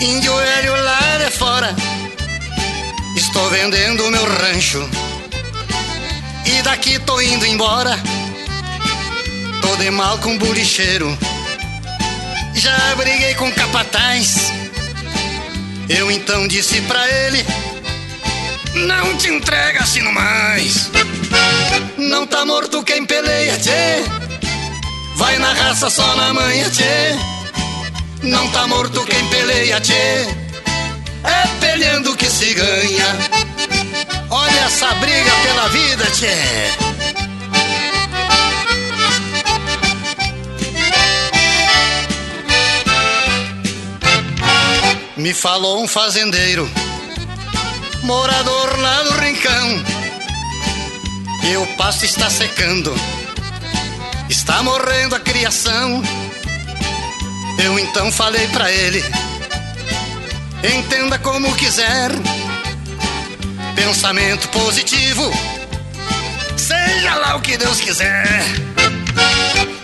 [0.00, 1.76] índio velho lá de fora.
[3.16, 4.88] Estou vendendo meu rancho
[6.46, 7.98] e daqui tô indo embora.
[9.60, 11.16] Tô de mal com bolicheiro,
[12.54, 14.52] já briguei com capataz.
[15.88, 17.44] Eu então disse pra ele:
[18.86, 20.90] Não te entrega assim no mais.
[21.98, 24.02] Não tá morto quem peleia, tchê.
[25.16, 27.29] Vai na raça só na manhã, tchê.
[28.22, 29.92] Não tá morto quem peleia, tchê.
[31.24, 33.16] É peleando que se ganha.
[34.30, 36.90] Olha essa briga pela vida, tchê.
[45.16, 46.66] Me falou um fazendeiro,
[48.02, 49.84] morador lá do rincão.
[51.44, 52.94] E o pasto está secando,
[54.30, 56.02] está morrendo a criação.
[57.64, 59.04] Eu então falei pra ele:
[60.64, 62.10] entenda como quiser,
[63.74, 65.30] pensamento positivo,
[66.56, 68.44] seja lá o que Deus quiser.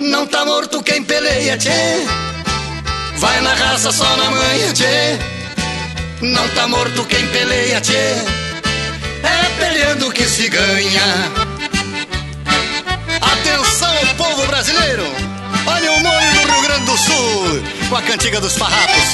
[0.00, 2.06] Não tá morto quem peleia, tchê.
[3.16, 5.18] Vai na raça só na manhã, tchê.
[6.22, 8.14] Não tá morto quem peleia, tchê.
[9.22, 11.32] É peleando que se ganha.
[13.20, 15.25] Atenção, povo brasileiro!
[15.66, 19.04] Olha o molho do Rio Grande do Sul com a cantiga dos farrapos.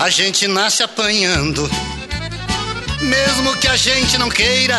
[0.00, 1.70] A gente nasce apanhando,
[3.00, 4.78] mesmo que a gente não queira.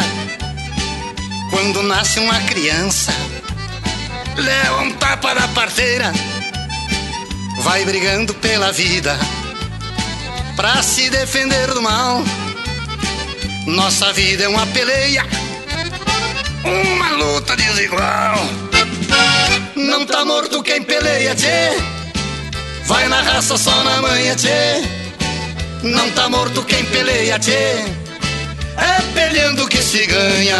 [1.49, 3.13] Quando nasce uma criança,
[4.35, 6.11] leva um tapa da parteira,
[7.59, 9.17] vai brigando pela vida
[10.55, 12.23] pra se defender do mal.
[13.67, 15.25] Nossa vida é uma peleia,
[16.65, 18.35] uma luta desigual.
[19.75, 21.77] Não tá morto quem peleia, tchê.
[22.85, 24.81] Vai na raça só na manhã, tchê.
[25.83, 27.51] Não tá morto quem peleia, tchê.
[28.77, 30.57] É peleando que se ganha.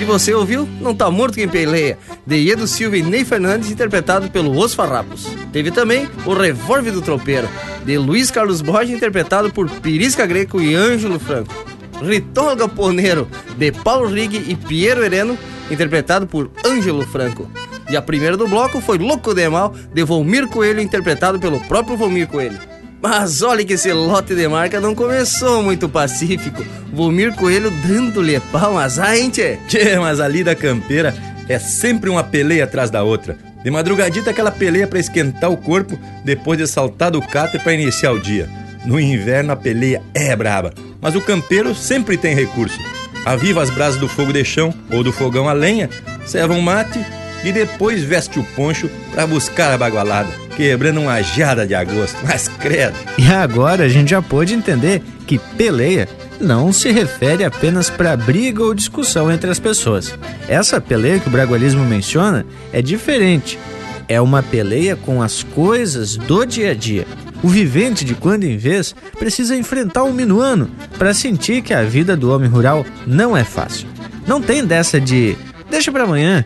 [0.00, 0.68] E você ouviu?
[0.80, 1.98] Não tá morto quem peleia.
[2.26, 5.26] De Edo Silva e Ney Fernandes, interpretado pelo Os Farrapos.
[5.52, 7.48] Teve também o Revólver do Tropeiro,
[7.84, 11.54] de Luiz Carlos Borges, interpretado por Pirisca Greco e Ângelo Franco.
[12.04, 15.38] Ritual Galponeiro, de Paulo Rig e Piero Hereno,
[15.70, 17.50] interpretado por Ângelo Franco.
[17.90, 21.96] E a primeira do bloco foi Louco de Mal, de Volmir Coelho, interpretado pelo próprio
[21.96, 22.58] Volmir Coelho.
[23.00, 26.64] Mas olha que esse lote de marca não começou muito pacífico.
[26.92, 29.58] Volmir Coelho dando-lhe pau, mas ai, hein, tchê?
[29.68, 31.14] Tchê, mas a lida campeira
[31.46, 33.36] é sempre uma peleia atrás da outra.
[33.62, 38.12] De madrugadita aquela peleia para esquentar o corpo depois de saltar do catre para iniciar
[38.12, 38.48] o dia.
[38.84, 42.78] No inverno a peleia é braba, mas o campeiro sempre tem recurso.
[43.24, 45.88] Aviva as brasas do fogo de chão ou do fogão a lenha,
[46.26, 47.00] serva um mate
[47.42, 52.16] e depois veste o poncho para buscar a bagualada, quebrando uma jada de agosto.
[52.26, 52.96] Mas credo!
[53.16, 56.08] E agora a gente já pôde entender que peleia
[56.40, 60.12] não se refere apenas para briga ou discussão entre as pessoas.
[60.48, 63.58] Essa peleia que o bragualismo menciona é diferente.
[64.06, 67.06] É uma peleia com as coisas do dia a dia.
[67.44, 72.16] O vivente de quando em vez precisa enfrentar o minuano para sentir que a vida
[72.16, 73.86] do homem rural não é fácil.
[74.26, 75.36] Não tem dessa de
[75.68, 76.42] deixa para amanhã,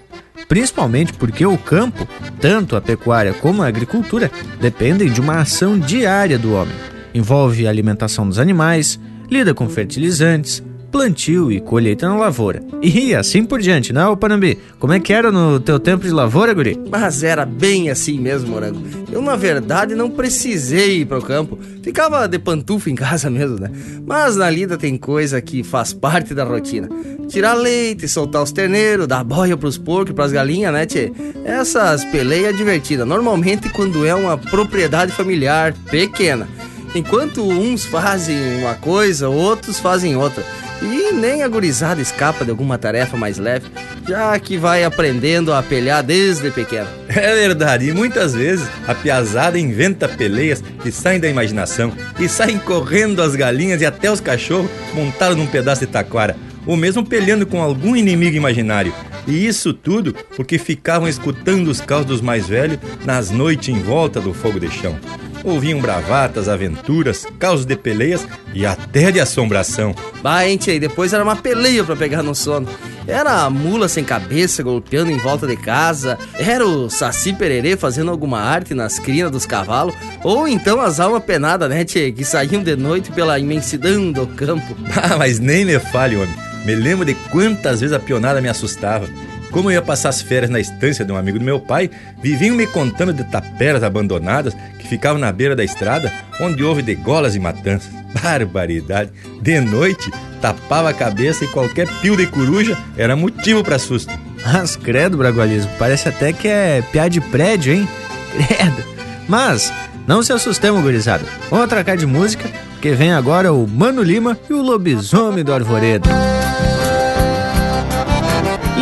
[0.48, 2.04] principalmente porque o campo,
[2.40, 4.28] tanto a pecuária como a agricultura,
[4.60, 6.74] dependem de uma ação diária do homem.
[7.14, 8.98] Envolve a alimentação dos animais,
[9.30, 12.62] lida com fertilizantes, plantio e colheita na lavoura.
[12.82, 14.58] E assim por diante, não, Panambi?
[14.78, 16.78] Como é que era no teu tempo de lavoura, guri?
[16.90, 18.82] Mas era bem assim mesmo, Morango.
[19.12, 21.58] Eu, na verdade, não precisei ir pro campo.
[21.82, 23.70] Ficava de pantufa em casa mesmo, né?
[24.06, 26.88] Mas na lida tem coisa que faz parte da rotina.
[27.28, 31.12] Tirar leite, soltar os terneiros, dar boia pros porcos e pras galinhas, né, tchê?
[31.44, 33.06] Essas peleias divertidas.
[33.06, 36.48] Normalmente quando é uma propriedade familiar pequena.
[36.94, 40.42] Enquanto uns fazem uma coisa, outros fazem outra.
[40.80, 43.66] E nem a gurizada escapa de alguma tarefa mais leve,
[44.06, 46.88] já que vai aprendendo a pelhar desde pequeno.
[47.08, 52.58] É verdade, e muitas vezes a piazada inventa peleias que saem da imaginação e saem
[52.58, 57.46] correndo as galinhas e até os cachorros montados num pedaço de taquara, ou mesmo pelhando
[57.46, 58.92] com algum inimigo imaginário.
[59.26, 64.20] E isso tudo porque ficavam escutando os caos dos mais velhos nas noites em volta
[64.20, 64.96] do fogo de chão.
[65.44, 69.94] Ouviam bravatas, aventuras, causos de peleias e até de assombração.
[70.22, 72.68] Bah, hein, tchê, depois era uma peleia pra pegar no sono.
[73.06, 78.10] Era a mula sem cabeça golpeando em volta de casa, era o Saci Pererê fazendo
[78.10, 82.62] alguma arte nas crinas dos cavalos, ou então as almas penadas, né, tchê, que saíam
[82.62, 84.76] de noite pela imensidão do campo.
[85.00, 86.34] Ah, mas nem me fale, homem.
[86.64, 89.08] Me lembro de quantas vezes a pionada me assustava.
[89.50, 91.90] Como eu ia passar as férias na estância de um amigo do meu pai,
[92.22, 97.34] viviam me contando de taperas abandonadas que ficavam na beira da estrada, onde houve degolas
[97.34, 97.90] e matanças.
[98.22, 99.10] Barbaridade!
[99.40, 104.12] De noite, tapava a cabeça e qualquer pio de coruja era motivo para susto.
[104.44, 107.88] Mas credo, Bragualismo, parece até que é piá de prédio, hein?
[108.32, 108.84] Credo.
[109.26, 109.72] Mas,
[110.06, 111.24] não se assustemos, gurizada.
[111.50, 116.08] Vamos atracar de música, porque vem agora o Mano Lima e o Lobisomem do Arvoredo.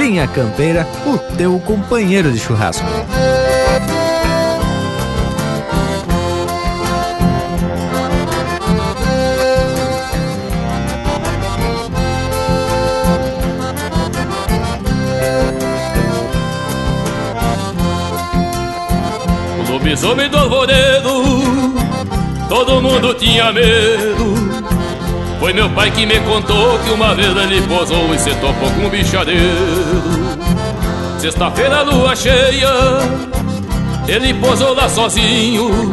[0.07, 2.87] Linha Campeira, o teu companheiro de churrasco.
[19.59, 21.25] O lobisomem do alvoredo,
[22.49, 24.37] todo mundo tinha medo.
[25.39, 28.87] Foi meu pai que me contou que uma vez ele posou e se topou com
[28.87, 29.43] um bichadeiro.
[31.19, 32.71] Sexta-feira, lua cheia,
[34.09, 35.91] ele posou lá sozinho.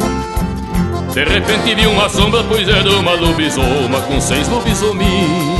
[1.12, 5.53] De repente viu uma sombra, pois era uma lobisoma com seis lobisominhos.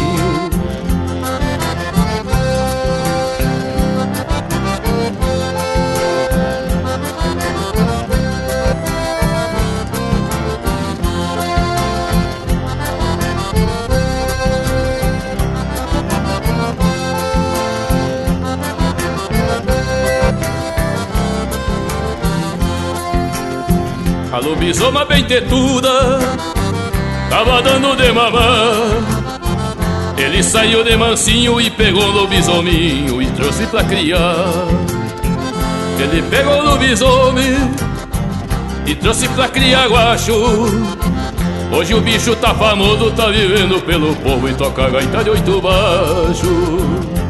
[24.45, 26.19] Lobisoma bem tetuda
[27.31, 29.25] Tava dando de mamar
[30.17, 34.47] ele saiu de mansinho e pegou o lobisominho e trouxe pra criar.
[35.99, 37.57] Ele pegou o lobisomem
[38.87, 40.33] e trouxe pra criar guacho.
[41.73, 47.24] Hoje o bicho tá famoso, tá vivendo pelo povo e toca gaita de oito baixo.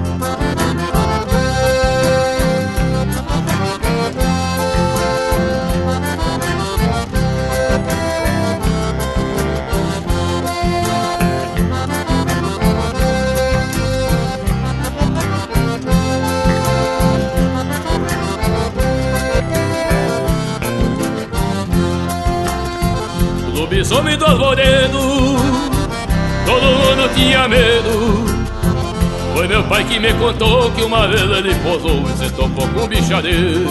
[29.54, 32.88] Meu pai que me contou que uma vez ele posou e se topou com um
[32.88, 33.68] bichadeiro.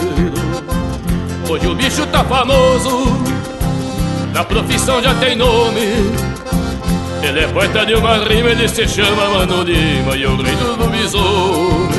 [1.49, 3.05] Hoje o bicho tá famoso
[4.33, 5.81] Na profissão já tem nome.
[7.21, 10.55] Ele é poeta de uma rima, ele se chama Mano Lima E é o rei
[10.55, 11.89] do lobisomem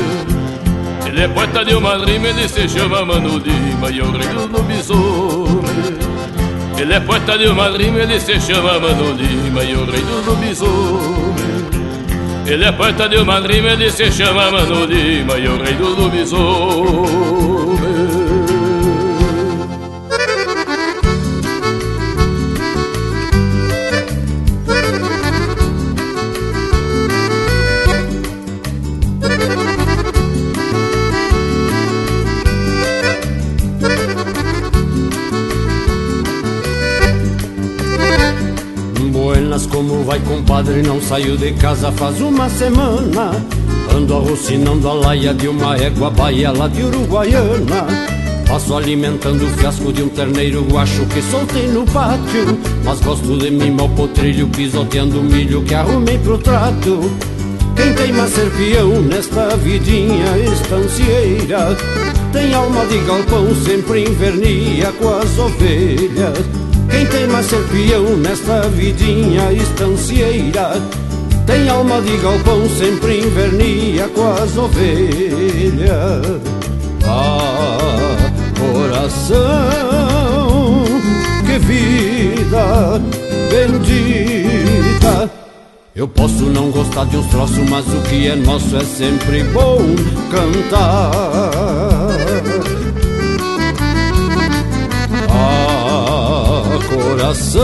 [1.07, 4.27] Ele é poeta de uma rima, ele se chama Mano Lima E é o rei
[4.27, 6.15] do lobisomem
[6.77, 10.29] ele é poeta de uma rima, ele se chama Mano Lima e o rei do
[10.29, 10.84] lobisomem.
[12.45, 15.89] Ele é poeta de uma rima, ele se chama Mano Lima e o rei do
[15.89, 17.74] lobisomem.
[40.55, 43.31] Compadre, não saiu de casa faz uma semana.
[43.93, 47.85] Ando arrocinando a laia de uma égua baia lá de Uruguaiana.
[48.47, 52.57] Passo alimentando o fiasco de um terneiro guacho que soltei no pátio.
[52.85, 57.11] Mas gosto de mimar o potrilho pisoteando o milho que arrumei pro trato.
[57.75, 61.75] Quem teima ser peão nesta vidinha estancieira?
[62.31, 66.64] Tem alma de galpão, sempre invernia com as ovelhas
[66.95, 70.81] quem tem mais ser peão nesta vidinha estancieira
[71.45, 76.41] Tem alma de galpão, sempre invernia com as ovelhas
[77.05, 79.35] Ah, coração,
[81.45, 83.01] que vida
[83.49, 85.29] bendita
[85.95, 89.79] eu posso não gostar de uns troços, mas o que é nosso é sempre bom
[90.29, 91.84] cantar.
[97.15, 97.63] Coração,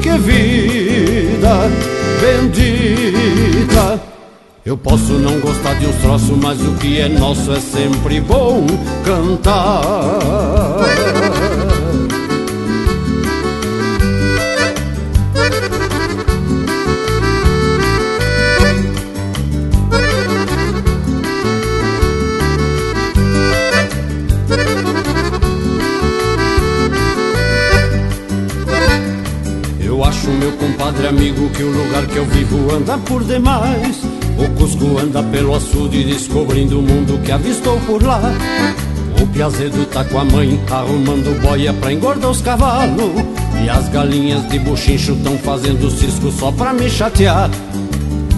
[0.00, 1.68] que vida
[2.20, 4.00] bendita.
[4.64, 8.64] Eu posso não gostar de uns troços, mas o que é nosso é sempre bom
[9.04, 10.77] cantar.
[31.08, 33.96] Amigo que o lugar que eu vivo anda por demais.
[34.36, 38.20] O Cusco anda pelo açude descobrindo o mundo que avistou por lá.
[39.20, 43.10] O Piazedo tá com a mãe arrumando boia pra engordar os cavalos.
[43.64, 47.50] E as galinhas de buchincho tão fazendo cisco só pra me chatear.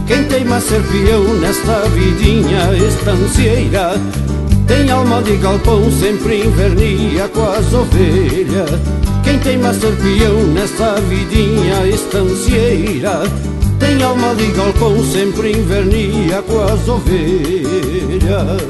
[0.07, 4.01] Quem tem mais ser peão nesta vidinha estancieira?
[4.67, 10.95] Tem alma de galpão, sempre invernia com as ovelhas quem tem mais ser peão nesta
[11.01, 13.23] vidinha estancieira
[13.79, 18.63] Tem alma de galpão, sempre invernia com as ovelhas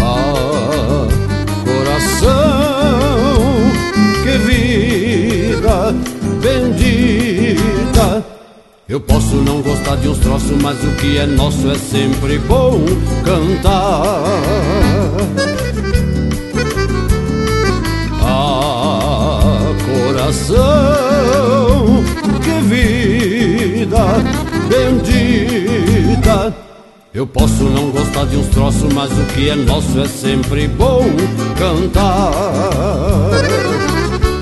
[0.00, 1.06] Ah,
[1.64, 2.30] coração,
[4.22, 5.94] que vida
[6.40, 8.32] bendita
[8.92, 12.78] eu posso não gostar de uns troços, mas o que é nosso é sempre bom
[13.24, 14.81] cantar.
[20.32, 22.02] Coração,
[22.42, 23.98] que vida
[24.68, 26.54] bendita.
[27.12, 31.04] Eu posso não gostar de uns troços, mas o que é nosso é sempre bom
[31.58, 33.30] cantar.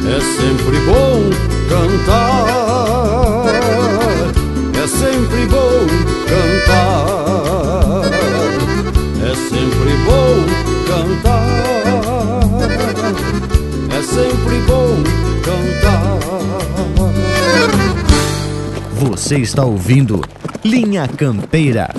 [0.07, 1.31] É sempre bom
[1.69, 3.47] cantar.
[4.81, 5.87] É sempre bom
[6.29, 7.20] cantar.
[19.31, 20.21] Você está ouvindo
[20.65, 21.95] Linha Campeira.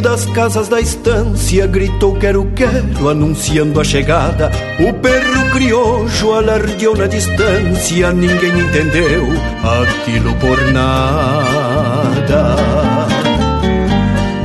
[0.00, 4.50] Das casas da estância gritou quero quero anunciando a chegada.
[4.78, 9.28] O perro criojo alardeou na distância, ninguém entendeu
[9.62, 12.56] aquilo por nada.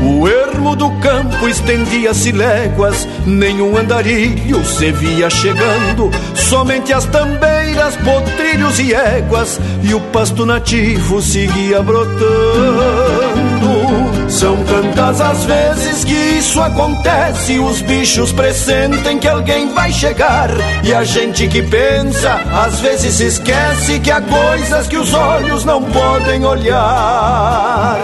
[0.03, 8.79] O ermo do campo estendia-se léguas, nenhum andarilho se via chegando, somente as tambeiras, potrilhos
[8.79, 13.54] e éguas, e o pasto nativo seguia brotando.
[14.35, 20.49] São tantas as vezes que isso acontece, os bichos pressentem que alguém vai chegar,
[20.83, 25.63] e a gente que pensa, às vezes se esquece que há coisas que os olhos
[25.63, 27.97] não podem olhar.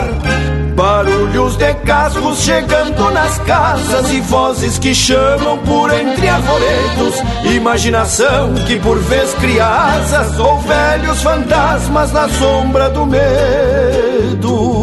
[0.74, 7.22] Barulhos de cascos chegando nas casas e vozes que chamam por entre arvoredos.
[7.54, 14.81] Imaginação que por vez cria asas ou velhos fantasmas na sombra do medo.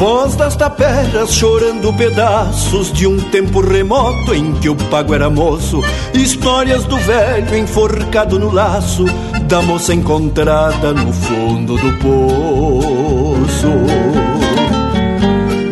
[0.00, 5.82] Voz das taperas chorando pedaços de um tempo remoto em que o pago era moço.
[6.14, 9.04] Histórias do velho enforcado no laço,
[9.42, 13.68] da moça encontrada no fundo do poço.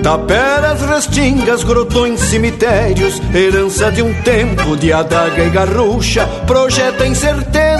[0.02, 7.06] Taperas, restingas, grotões, cemitérios, herança de um tempo de adaga e garrucha, projeta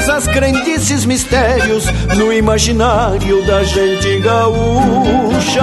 [0.09, 1.85] incertezas, crendices, mistérios
[2.17, 5.63] no imaginário da gente gaúcha.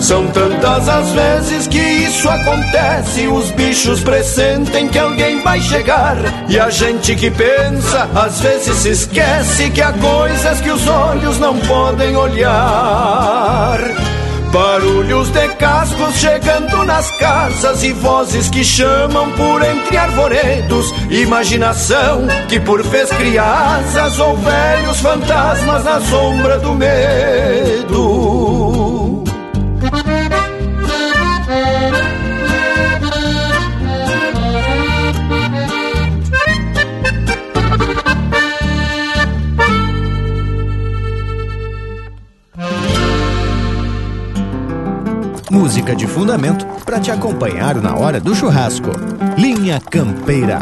[0.00, 6.16] São tantas as vezes que isso acontece, os bichos pressentem que alguém vai chegar,
[6.48, 11.38] e a gente que pensa, às vezes se esquece que há coisas que os olhos
[11.38, 13.78] não podem olhar.
[14.52, 20.92] Barulhos de cascos chegando nas casas e vozes que chamam por entre arvoredos.
[21.10, 28.41] Imaginação que por vez cria asas ou velhos fantasmas na sombra do medo.
[45.96, 48.90] De fundamento para te acompanhar na hora do churrasco.
[49.36, 50.58] Linha Campeira.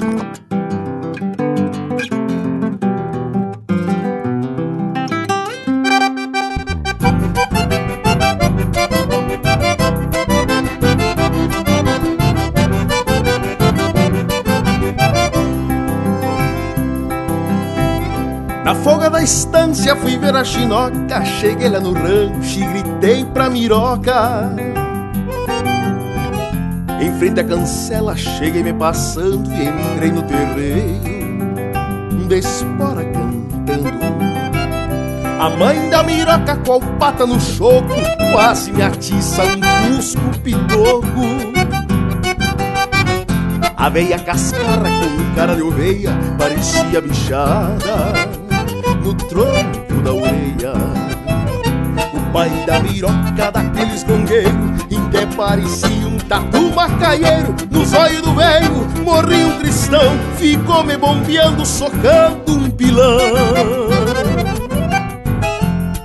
[18.64, 23.48] Na folga da estância fui ver a chinoca, cheguei lá no rancho e gritei pra
[23.48, 24.79] miroca.
[27.00, 31.00] Em frente à cancela cheguei me passando e entrei no terreiro
[32.28, 34.00] de espora cantando.
[35.40, 37.94] A mãe da miroca qual pata no choco
[38.30, 41.50] quase me atiça um cusco pitoco.
[43.76, 48.12] A veia cascara com cara de oveia parecia bichada
[49.02, 50.74] no tronco da orelha.
[52.12, 57.54] O pai da miroca daqueles gongueiros, que parecia um tatu macaieiro.
[57.70, 63.18] Nos olhos do velho morri um cristão, ficou me bombeando, socando um pilão.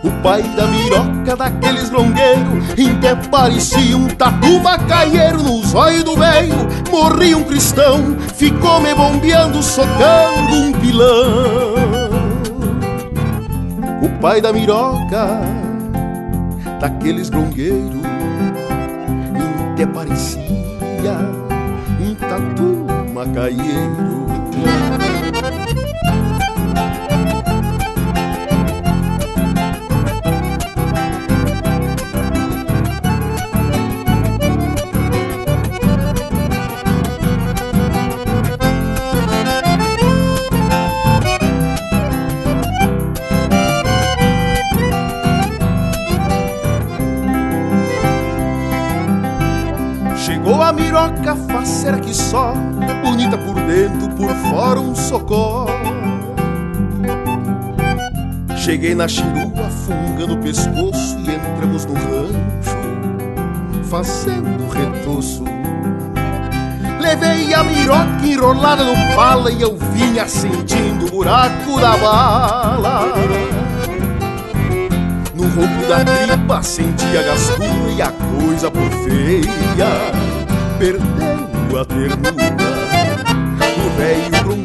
[0.03, 5.41] O pai da miroca daqueles longueiros, que parecia um tatu macaieiro.
[5.41, 6.55] Nos olhos do velho
[6.91, 12.15] morri um cristão, ficou me bombeando, socando um pilão
[14.05, 15.41] o pai da miroca,
[16.79, 18.04] daqueles grongueiros,
[19.75, 20.39] até parecia
[21.99, 24.25] um tatu macaieiro.
[58.85, 62.77] Cheguei na chirua, fungando o pescoço e entramos no rancho.
[63.89, 65.43] fazendo retoço.
[67.01, 73.15] Levei a miroca enrolada no pala e eu vinha sentindo o buraco da bala.
[75.33, 79.89] No ronco da tripa sentia a gastura e a coisa por feia,
[80.77, 82.35] perdendo a ternura.
[83.83, 84.64] O velho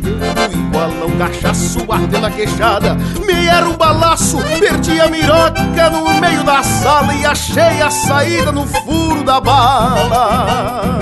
[0.87, 2.97] um cachaço ardendo a queixada.
[3.25, 8.53] Me era um balaço, perdi a miroca no meio da sala E achei a saída
[8.53, 10.99] no furo da bala.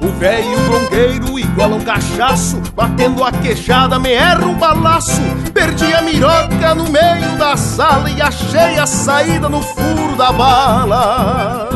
[0.00, 5.20] O velho bronqueiro igual a um cachaço Batendo a queixada, me era um balaço
[5.52, 11.68] Perdi a miroca no meio da sala E achei a saída no furo da bala.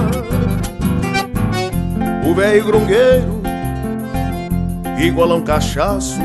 [2.24, 3.27] O velho grongueiro
[5.06, 6.20] igual a um cachaço,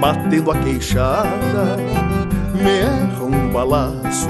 [0.00, 1.76] batendo a queixada,
[2.54, 4.28] me erra um balaço.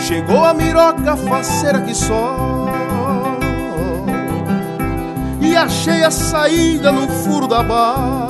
[0.00, 2.66] Chegou a miroca faceira que só,
[5.40, 8.21] e achei a saída no furo da bala.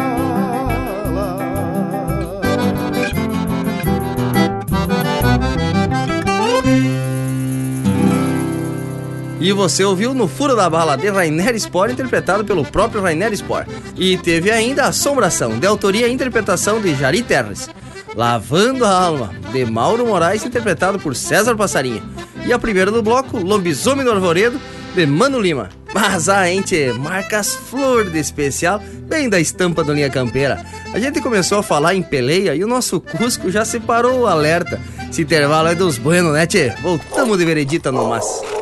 [9.43, 13.67] E você ouviu no Furo da Bala de Rainer Sport, interpretado pelo próprio Rainer Sport.
[13.97, 17.69] E teve ainda Assombração, de autoria e interpretação de Jari Terres.
[18.15, 22.05] Lavando a Alma, de Mauro Moraes, interpretado por César Passarinha.
[22.47, 24.61] E a primeira do bloco, Lobisomem do Arvoredo,
[24.95, 25.71] de Mano Lima.
[25.93, 30.65] Mas a gente marca as flores de especial, bem da estampa do Linha Campeira.
[30.95, 34.81] A gente começou a falar em peleia e o nosso Cusco já separou o alerta.
[35.11, 36.73] Esse intervalo é dos buenos, né, tchê?
[36.81, 38.62] Voltamos de veredita no mas.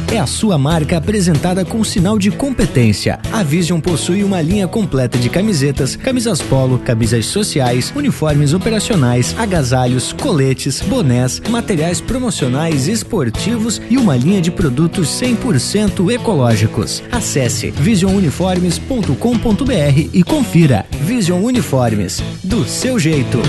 [0.10, 3.20] É a sua marca apresentada com sinal de competência.
[3.30, 10.14] A Vision possui uma linha completa de camisetas, camisas polo, camisas sociais, uniformes operacionais, agasalhos,
[10.14, 17.04] coletes, bonés, materiais promocionais esportivos e uma linha de produtos 100% ecológicos.
[17.12, 20.86] Acesse visionuniformes.com.br e confira.
[21.02, 23.42] Vision Uniformes, do seu jeito.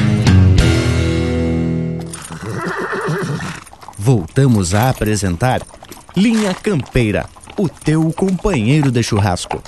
[4.09, 5.61] Voltamos a apresentar
[6.17, 7.27] Linha Campeira,
[7.59, 9.63] o teu companheiro de churrasco.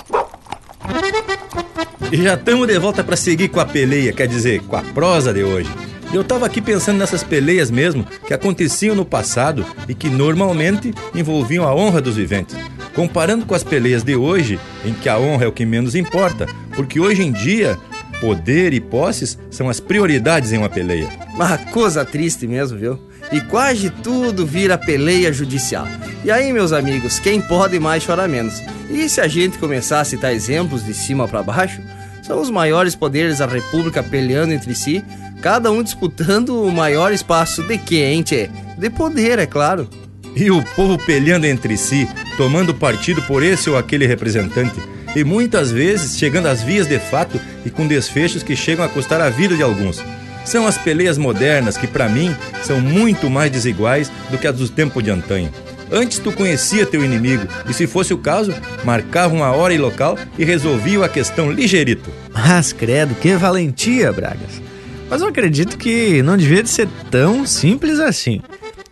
[2.11, 5.31] E já estamos de volta para seguir com a peleia, quer dizer, com a prosa
[5.31, 5.69] de hoje.
[6.11, 11.67] Eu tava aqui pensando nessas peleias mesmo que aconteciam no passado e que normalmente envolviam
[11.67, 12.57] a honra dos viventes.
[12.95, 16.47] Comparando com as peleias de hoje, em que a honra é o que menos importa,
[16.75, 17.77] porque hoje em dia
[18.19, 21.09] poder e posses são as prioridades em uma peleia.
[21.35, 23.10] Uma coisa triste mesmo, viu?
[23.31, 25.87] E quase tudo vira peleia judicial.
[26.23, 28.61] E aí, meus amigos, quem pode mais chora menos.
[28.89, 31.81] E se a gente começar a citar exemplos de cima para baixo,
[32.21, 35.03] são os maiores poderes da República peleando entre si,
[35.41, 38.49] cada um disputando o maior espaço de que, hein, tchê?
[38.77, 39.89] De poder, é claro.
[40.35, 42.07] E o povo peleando entre si,
[42.37, 44.79] tomando partido por esse ou aquele representante,
[45.15, 49.19] e muitas vezes chegando às vias de fato e com desfechos que chegam a custar
[49.19, 50.01] a vida de alguns.
[50.45, 54.69] São as peleias modernas que, para mim, são muito mais desiguais do que as dos
[54.69, 55.51] tempos de antanho.
[55.91, 60.17] Antes tu conhecia teu inimigo e, se fosse o caso, marcava uma hora e local
[60.37, 62.09] e resolvia a questão ligeirito.
[62.33, 64.61] Mas credo, que valentia, Bragas.
[65.09, 68.41] Mas eu acredito que não devia de ser tão simples assim.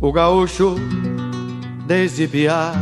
[0.00, 0.76] O gaúcho,
[1.86, 2.74] desde piar,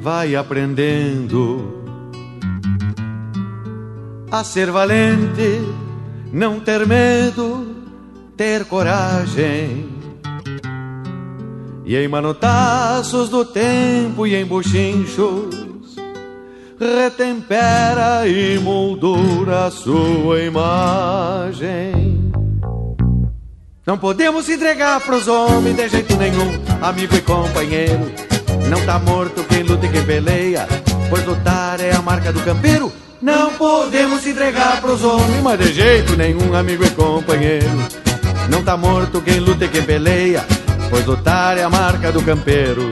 [0.00, 1.82] vai aprendendo
[4.30, 5.60] a ser valente,
[6.32, 7.74] não ter medo,
[8.36, 9.92] ter coragem.
[11.84, 15.63] E em manotaços do tempo e em buchinchos,
[16.78, 22.32] retempera e moldura sua imagem.
[23.86, 26.50] Não podemos entregar pros homens de jeito nenhum,
[26.80, 28.10] amigo e companheiro.
[28.68, 30.66] Não tá morto quem luta e quem peleia,
[31.10, 32.92] pois lutar é a marca do campeiro.
[33.20, 37.76] Não podemos entregar pros homens, mas de jeito nenhum, amigo e companheiro.
[38.48, 40.44] Não tá morto quem luta e quem peleia,
[40.90, 42.90] pois lutar é a marca do campeiro.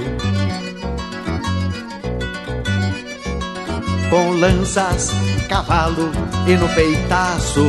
[4.12, 5.10] Com lanças,
[5.48, 6.12] cavalo
[6.46, 7.64] e no peitaço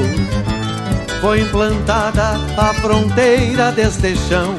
[1.22, 4.54] foi implantada a fronteira deste chão.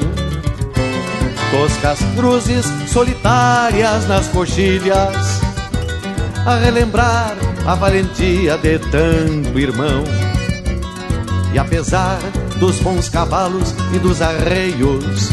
[1.51, 5.41] Toscas cruzes solitárias nas coxilhas,
[6.43, 7.35] a relembrar
[7.67, 10.03] a valentia de tanto irmão.
[11.53, 12.17] E apesar
[12.57, 15.29] dos bons cavalos e dos arreios,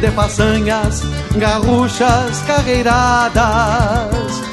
[0.00, 1.00] de façanhas,
[1.36, 4.47] garruchas, carreiradas,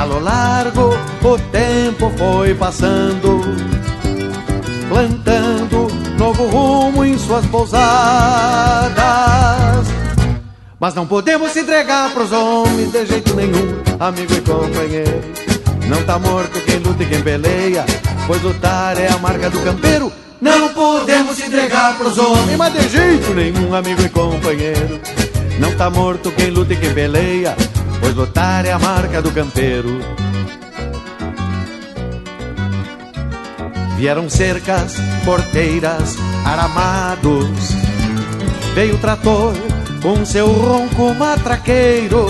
[0.00, 3.38] a lo largo o tempo foi passando
[4.88, 5.88] plantando
[6.18, 8.96] novo rumo em suas pousadas.
[10.80, 15.20] Mas não podemos se entregar pros homens de jeito nenhum, amigo e companheiro.
[15.86, 17.84] Não tá morto quem luta e quem peleia,
[18.26, 20.10] pois lutar é a marca do campeiro.
[20.40, 24.98] Não podemos se entregar pros homens, mas de jeito nenhum, amigo e companheiro.
[25.58, 27.54] Não tá morto quem luta e quem peleia,
[28.00, 30.00] pois lutar é a marca do campeiro.
[33.96, 37.74] Vieram cercas, porteiras, aramados.
[38.74, 39.54] Veio o trator
[40.02, 42.26] com seu ronco matraqueiro.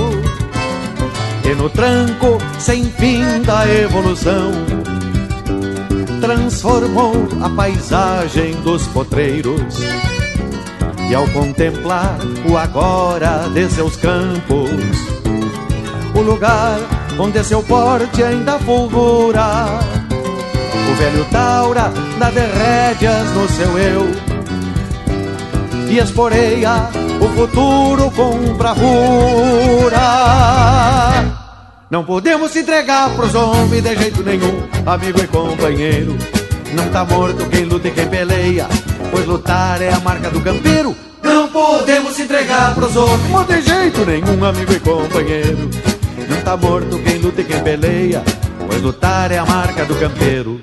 [1.44, 4.52] E no tranco sem fim da evolução,
[6.20, 9.78] transformou a paisagem dos potreiros.
[11.08, 12.18] E ao contemplar
[12.48, 14.70] o agora de seus campos,
[16.20, 16.78] o lugar
[17.18, 19.66] onde seu porte ainda fulgura.
[20.90, 24.10] O velho Taura dá de rédeas no seu eu
[25.88, 26.90] E esporeia
[27.20, 30.00] o futuro com bravura.
[31.90, 36.16] Não podemos se entregar pros homens de jeito nenhum Amigo e companheiro.
[36.72, 38.68] Não tá morto quem luta e quem peleia
[39.10, 40.94] Pois lutar é a marca do campeiro.
[41.22, 45.68] Não podemos se entregar pros homens Mas de jeito nenhum, amigo e companheiro
[46.30, 48.22] Não tá morto quem luta e quem peleia.
[48.66, 50.60] Pois lutar é a marca do campeiro.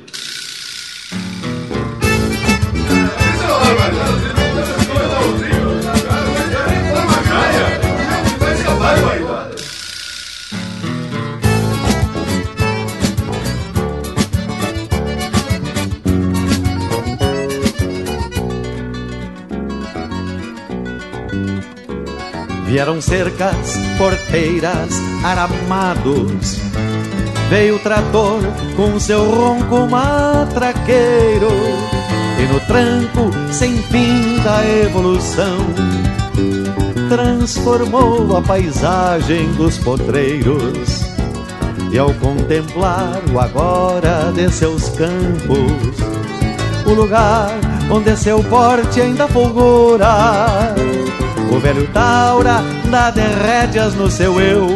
[22.66, 26.60] Vieram cercas, porteiras, aramados.
[27.50, 28.42] Veio o trator
[28.76, 31.50] com seu ronco matraqueiro.
[32.40, 35.58] E no tranco sem fim da evolução,
[37.10, 41.06] transformou a paisagem dos potreiros.
[41.92, 45.98] E ao contemplar o agora de seus campos,
[46.86, 47.58] o lugar
[47.90, 50.76] onde seu porte ainda fulgura
[51.52, 52.62] o velho Taura
[52.92, 54.68] dá de rédeas no seu eu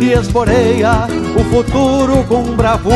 [0.00, 1.06] E esporeia
[1.38, 2.94] o futuro com bravura.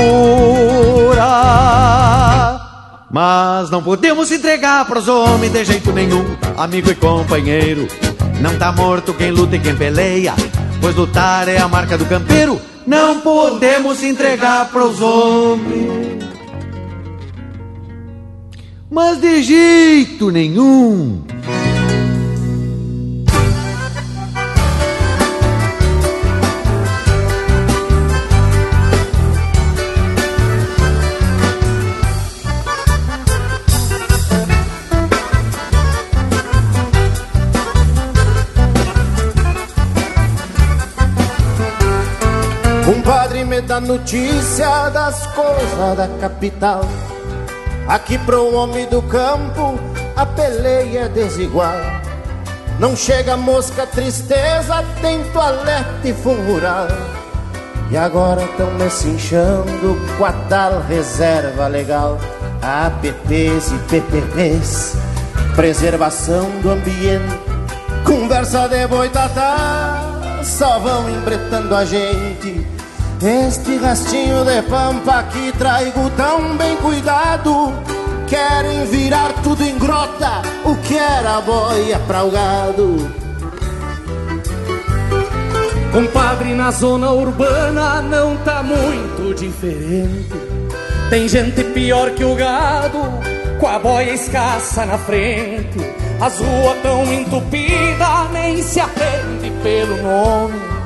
[3.11, 6.25] Mas não podemos entregar pros homens de jeito nenhum.
[6.57, 7.89] Amigo e companheiro
[8.41, 10.35] Não tá morto quem luta e quem peleia
[10.81, 12.61] Pois lutar é a marca do campeiro.
[12.87, 16.25] Não podemos entregar pros homens.
[18.91, 21.23] Mas de jeito nenhum
[43.59, 46.83] me dá notícia das coisas da capital.
[47.89, 49.79] Aqui pro homem do campo
[50.15, 51.75] a peleia é desigual.
[52.79, 56.87] Não chega mosca, tristeza, tem toalete funeral.
[57.91, 62.19] E agora tão me cinchando com a tal reserva legal.
[62.63, 64.97] APPs e PPPs,
[65.57, 67.39] preservação do ambiente,
[68.05, 72.78] conversa de boitatá, só vão embretando a gente
[73.21, 77.73] Este rastinho de pampa que traigo tão bem cuidado.
[78.29, 83.11] Querem virar tudo em grota O que era boia pra o gado
[85.91, 90.29] Compadre, na zona urbana não tá muito diferente.
[91.09, 92.99] Tem gente pior que o gado
[93.59, 95.79] Com a boia escassa na frente.
[96.21, 100.78] As ruas tão entupidas Nem se atende pelo nome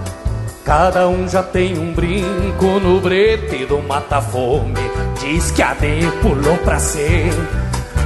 [0.65, 4.75] Cada um já tem um brinco no brete do mata-fome.
[5.21, 7.33] Diz que a D pulou pra ser,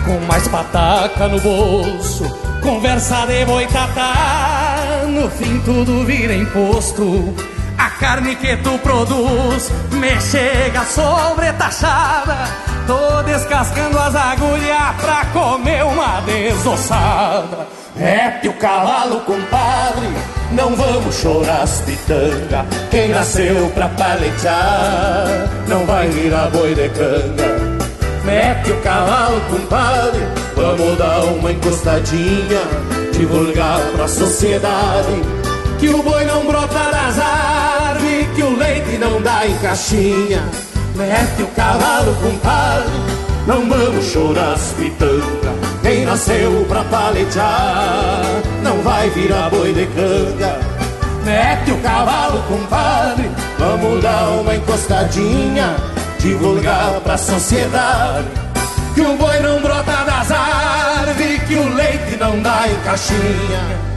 [0.07, 2.25] com mais pataca no bolso.
[2.63, 7.35] Conversa de boitatá, no fim tudo vira imposto.
[7.77, 12.76] A carne que tu produz me chega sobretaxada.
[12.87, 17.67] Tô descascando as agulhas pra comer uma desossada.
[17.97, 20.09] Mete o cavalo, compadre,
[20.53, 22.67] não vamos chorar as pitanga.
[22.91, 25.27] Quem nasceu pra paletear
[25.67, 27.57] não vai virar boi de canga.
[28.25, 30.21] Mete o cavalo, compadre,
[30.55, 32.61] vamos dar uma encostadinha,
[33.13, 35.23] divulgar pra sociedade
[35.79, 40.43] que o boi não brota das árvores, que o leite não dá em caixinha.
[40.97, 42.91] Mete o cavalo, compadre,
[43.47, 45.55] não vamos chorar as pitanga.
[45.83, 48.23] Quem nasceu pra paletear
[48.63, 50.59] não vai virar boi de canga.
[51.23, 55.77] Mete o cavalo, compadre, vamos dar uma encostadinha,
[56.19, 58.47] divulgar pra sociedade
[58.95, 63.96] que o boi não brota das árvores, que o leite não dá em caixinha.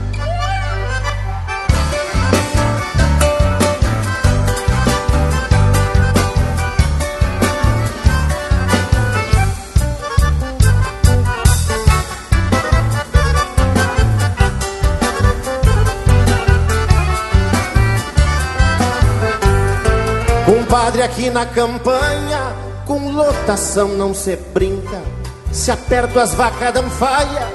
[20.70, 22.54] Compadre, aqui na campanha,
[22.86, 25.02] com lotação não se brinca.
[25.50, 27.48] Se aperto as vacas dão faia,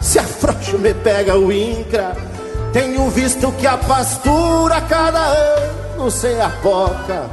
[0.00, 2.16] se afrouxo me pega o incra.
[2.72, 7.30] Tenho visto que a pastura cada ano se apoca.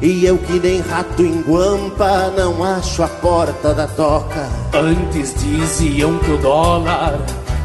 [0.00, 4.46] E eu que nem rato em guampa não acho a porta da toca.
[4.72, 7.18] Antes diziam que o dólar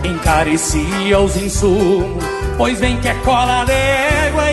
[0.04, 2.24] encarecia os insumos.
[2.58, 4.52] Pois vem que é cola d'égua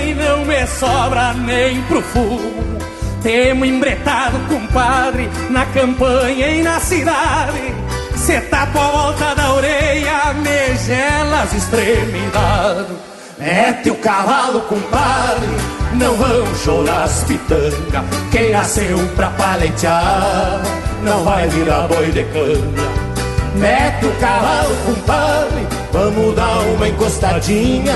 [0.79, 2.79] sobra nem pro fumo.
[3.23, 7.75] Temo embretado, compadre, na campanha e na cidade.
[8.17, 12.97] Cê tapa a volta da orelha, me gela as extremidades.
[13.39, 15.49] Mete o cavalo, compadre,
[15.95, 18.05] não vão chorar as pitanga.
[18.31, 20.61] Quem nasceu pra paletear,
[21.03, 23.11] não vai virar boi de cana.
[23.57, 27.95] Mete o cavalo, compadre, vamos dar uma encostadinha,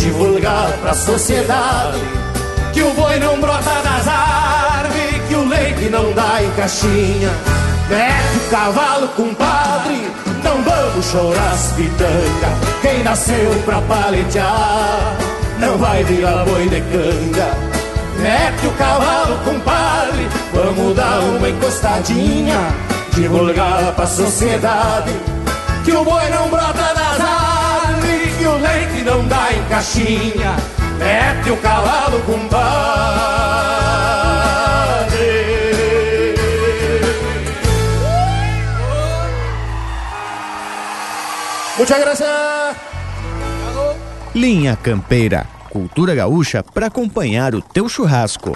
[0.00, 2.00] divulgar pra sociedade
[2.72, 7.30] que o boi não brota das árvores, que o leite não dá em caixinha.
[7.88, 10.10] Mete o cavalo, compadre,
[10.42, 12.48] não vamos chorar as pitanga.
[12.80, 15.16] Quem nasceu pra paletear
[15.58, 17.50] não vai virar boi de canga.
[18.18, 22.58] Mete o cavalo, compadre, vamos dar uma encostadinha
[23.12, 25.12] divulgar pra sociedade
[25.84, 27.49] que o boi não brota das árvores,
[28.60, 30.56] leite não dá em caixinha,
[30.98, 32.48] mete o cavalo com
[41.80, 42.76] Muchas gracias.
[44.34, 48.52] Linha Campeira, cultura gaúcha para acompanhar o teu churrasco.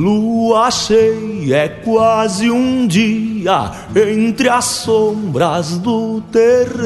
[0.00, 6.80] Lua cheia é quase um dia entre as sombras do terreiro.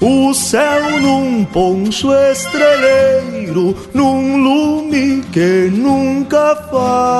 [0.00, 7.10] O céu num poncho estreleiro, num lume que nunca falha.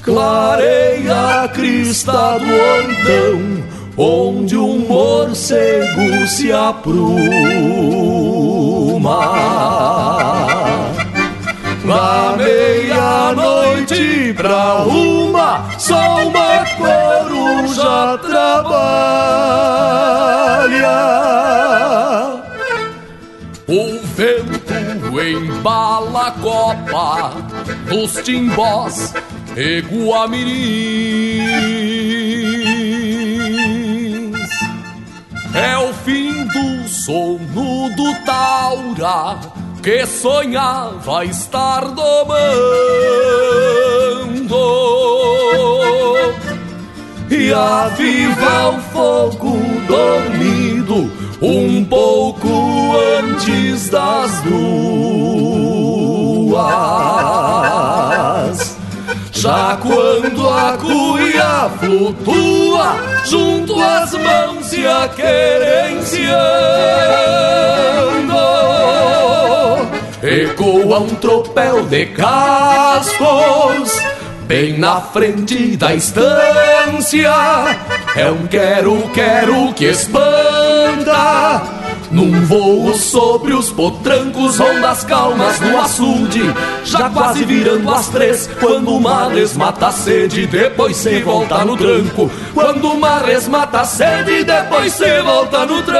[0.00, 3.57] Clareia a crista do antão
[3.98, 7.18] onde um morcego se apruma.
[11.84, 19.08] Da meia-noite pra uma, só uma coruja trabalha.
[23.66, 27.32] O vento embala a copa
[27.88, 29.14] dos timbós
[29.56, 31.08] e Guamirins.
[35.54, 39.38] É o fim do sono do Taura
[39.82, 42.18] que sonhava estar domando.
[47.30, 49.56] E aviva o fogo
[49.86, 51.10] dormido
[51.40, 52.48] um pouco
[53.18, 54.78] antes das duas.
[59.40, 66.28] Já quando a cuia flutua junto às mãos e a querenciando,
[70.20, 74.02] ecoa um tropel de cascos
[74.48, 77.32] bem na frente da estância.
[78.16, 81.77] É um quero-quero que espanta
[82.10, 86.42] num voo sobre os potrancos, ondas calmas no açude,
[86.84, 88.48] já quase virando as três.
[88.60, 92.30] Quando o mar mata a sede, depois cê volta no tranco.
[92.54, 95.98] Quando o mar mata a sede, depois cê volta no tranco.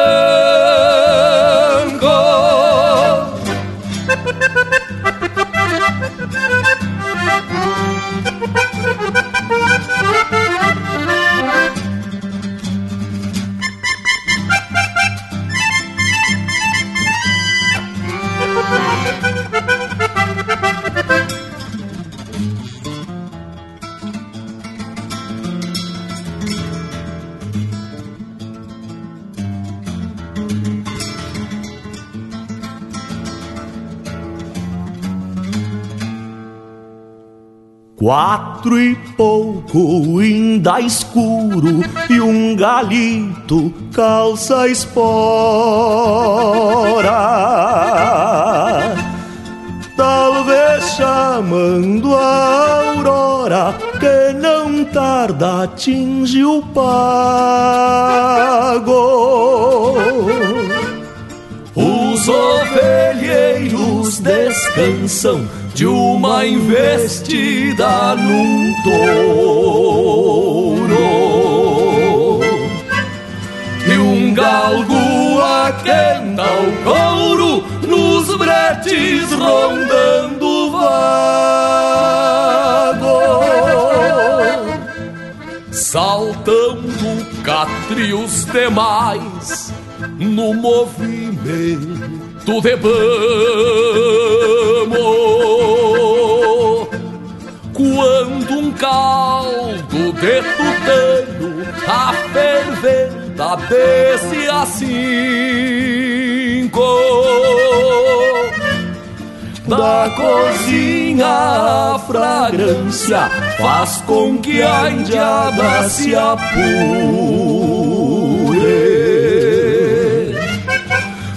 [38.08, 45.04] Quatro e pouco, ainda escuro, e um galito calça espora.
[49.94, 56.88] Talvez chamando a aurora, que não tarda atinge o pago.
[61.76, 65.46] Os ovelheiros descansam
[65.78, 70.90] de uma investida num touro
[73.86, 80.88] e um galgo aquenta o couro nos bretes rondando vago
[85.70, 89.72] saltando catrios demais
[90.18, 92.98] no movimento de bamo.
[98.78, 105.38] Caldo de tutano a ferventa desce assim
[109.68, 116.48] da cozinha a fragrância faz com que a indiada se apure,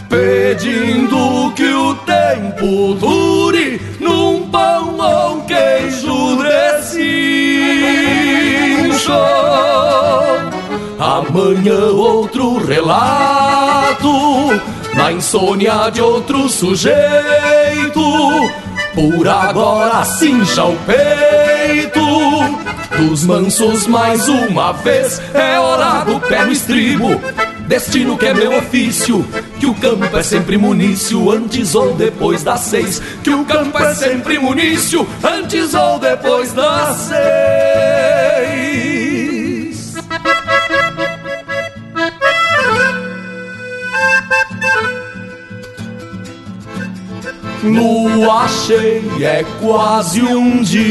[0.07, 3.90] pedindo que o tempo dure
[10.99, 14.11] Amanhã outro relato
[14.93, 16.91] na insônia de outro sujeito.
[18.93, 22.01] Por agora cincha o peito
[22.97, 25.21] dos mansos mais uma vez.
[25.33, 27.21] É hora do pé no estribo,
[27.71, 29.25] destino que é meu ofício.
[29.57, 33.01] Que o campo é sempre munício, antes ou depois das seis.
[33.23, 37.21] Que o campo é sempre munício, antes ou depois das seis.
[47.63, 50.81] Lua cheia é quase um dia.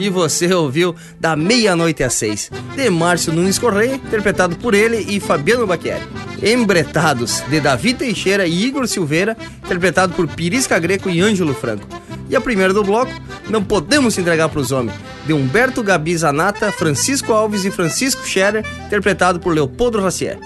[0.00, 5.20] E você ouviu Da Meia-Noite às Seis, de Márcio Nunes Correia, interpretado por ele e
[5.20, 6.00] Fabiano Baquieri.
[6.42, 11.86] Embretados, de Davi Teixeira e Igor Silveira, interpretado por Pirisca Greco e Ângelo Franco.
[12.30, 13.12] E a primeira do bloco,
[13.50, 14.96] Não Podemos Se Entregar para os Homens,
[15.26, 20.38] de Humberto Gabi Zanata, Francisco Alves e Francisco Scherer, interpretado por Leopoldo Racier.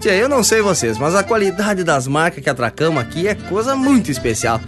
[0.00, 3.74] Tia, eu não sei vocês, mas a qualidade das marcas que atracamos aqui é coisa
[3.74, 4.60] muito especial.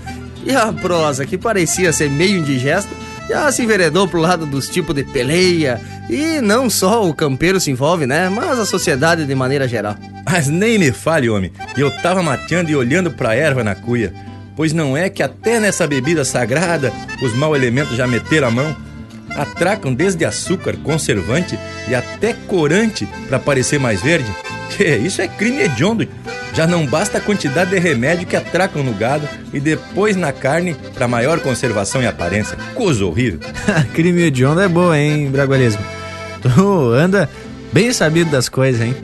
[0.44, 2.90] E a prosa, que parecia ser meio indigesta,
[3.28, 5.80] já se enveredou pro lado dos tipos de peleia.
[6.08, 8.28] E não só o campeiro se envolve, né?
[8.28, 9.96] Mas a sociedade de maneira geral.
[10.24, 14.12] Mas nem me fale, homem, eu tava mateando e olhando pra erva na cuia.
[14.54, 16.92] Pois não é que até nessa bebida sagrada
[17.22, 18.76] os mau elementos já meteram a mão?
[19.30, 21.58] Atracam desde açúcar, conservante
[21.88, 24.30] e até corante para parecer mais verde?
[24.74, 26.08] Que isso é crime hediondo.
[26.54, 30.76] Já não basta a quantidade de remédio que atracam no gado e depois na carne
[30.94, 32.56] para maior conservação e aparência.
[32.74, 33.40] Coisa horrível.
[33.94, 35.82] Crime hediondo é boa, hein, Bragualismo?
[36.42, 37.28] Tu anda
[37.72, 38.94] bem sabido das coisas, hein?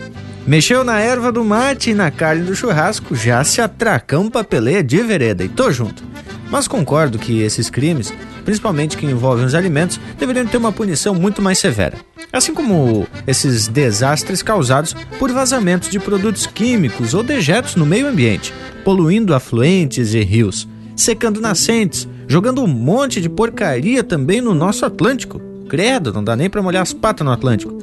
[0.46, 4.82] Mexeu na erva do mate e na carne do churrasco, já se atracão pra peleia
[4.82, 6.02] de vereda e tô junto.
[6.50, 8.12] Mas concordo que esses crimes,
[8.44, 11.98] principalmente que envolvem os alimentos, deveriam ter uma punição muito mais severa.
[12.32, 18.52] Assim como esses desastres causados por vazamentos de produtos químicos ou dejetos no meio ambiente,
[18.84, 25.40] poluindo afluentes e rios, secando nascentes, jogando um monte de porcaria também no nosso Atlântico.
[25.68, 27.76] Credo, não dá nem pra molhar as patas no Atlântico.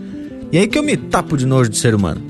[0.51, 2.21] E aí que eu me tapo de nojo de ser humano.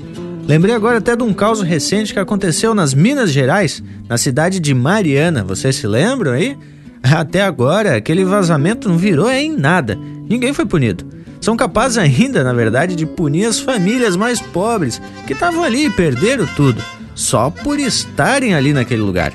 [0.46, 4.72] Lembrei agora até de um caso recente que aconteceu nas Minas Gerais, na cidade de
[4.72, 5.42] Mariana.
[5.42, 6.56] Vocês se lembram aí?
[7.02, 9.98] Até agora, aquele vazamento não virou em nada.
[10.28, 11.04] Ninguém foi punido.
[11.40, 15.90] São capazes ainda, na verdade, de punir as famílias mais pobres que estavam ali e
[15.90, 16.82] perderam tudo,
[17.14, 19.32] só por estarem ali naquele lugar.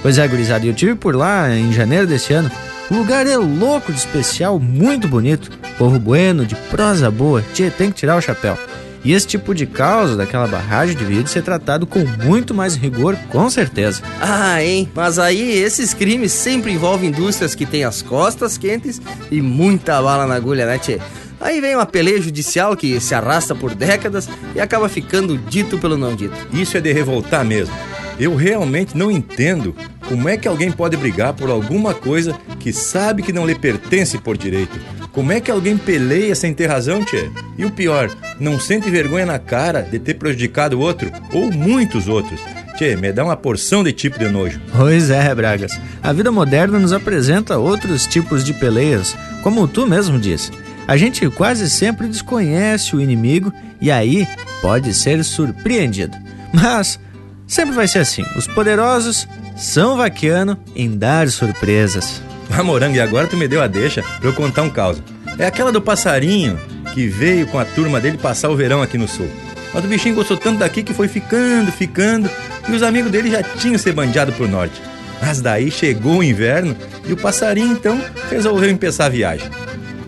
[0.00, 2.50] Pois é, gurizada, eu tive por lá em janeiro desse ano.
[2.90, 5.50] O lugar é louco de especial, muito bonito.
[5.76, 7.42] Povo bueno, de prosa boa.
[7.52, 8.58] Tchê, tem que tirar o chapéu.
[9.04, 13.50] E esse tipo de causa daquela barragem deveria ser tratado com muito mais rigor, com
[13.50, 14.02] certeza.
[14.20, 14.88] Ah, hein?
[14.94, 19.00] Mas aí esses crimes sempre envolvem indústrias que têm as costas quentes
[19.30, 20.98] e muita bala na agulha, né, tchê?
[21.40, 25.98] Aí vem uma peleia judicial que se arrasta por décadas e acaba ficando dito pelo
[25.98, 26.34] não dito.
[26.52, 27.74] Isso é de revoltar mesmo.
[28.18, 29.74] Eu realmente não entendo
[30.08, 34.16] como é que alguém pode brigar por alguma coisa que sabe que não lhe pertence
[34.16, 34.78] por direito.
[35.14, 37.30] Como é que alguém peleia sem ter razão, tchê?
[37.56, 38.10] E o pior,
[38.40, 42.40] não sente vergonha na cara de ter prejudicado outro, ou muitos outros.
[42.76, 44.60] Tchê, me dá uma porção de tipo de nojo.
[44.76, 45.78] Pois é, Bragas.
[46.02, 50.50] A vida moderna nos apresenta outros tipos de peleias, como tu mesmo disse.
[50.86, 54.26] A gente quase sempre desconhece o inimigo e aí
[54.60, 56.16] pode ser surpreendido.
[56.52, 56.98] Mas
[57.46, 58.24] sempre vai ser assim.
[58.36, 62.20] Os poderosos são vaqueano em dar surpresas.
[62.50, 65.02] Ah, Morango, e agora tu me deu a deixa pra eu contar um caos.
[65.38, 66.58] É aquela do passarinho
[66.92, 69.28] que veio com a turma dele passar o verão aqui no sul.
[69.72, 72.30] Mas o bichinho gostou tanto daqui que foi ficando, ficando,
[72.68, 74.80] e os amigos dele já tinham se bandeado pro norte.
[75.20, 76.76] Mas daí chegou o inverno
[77.06, 78.00] e o passarinho então
[78.30, 79.50] resolveu empezar a viagem.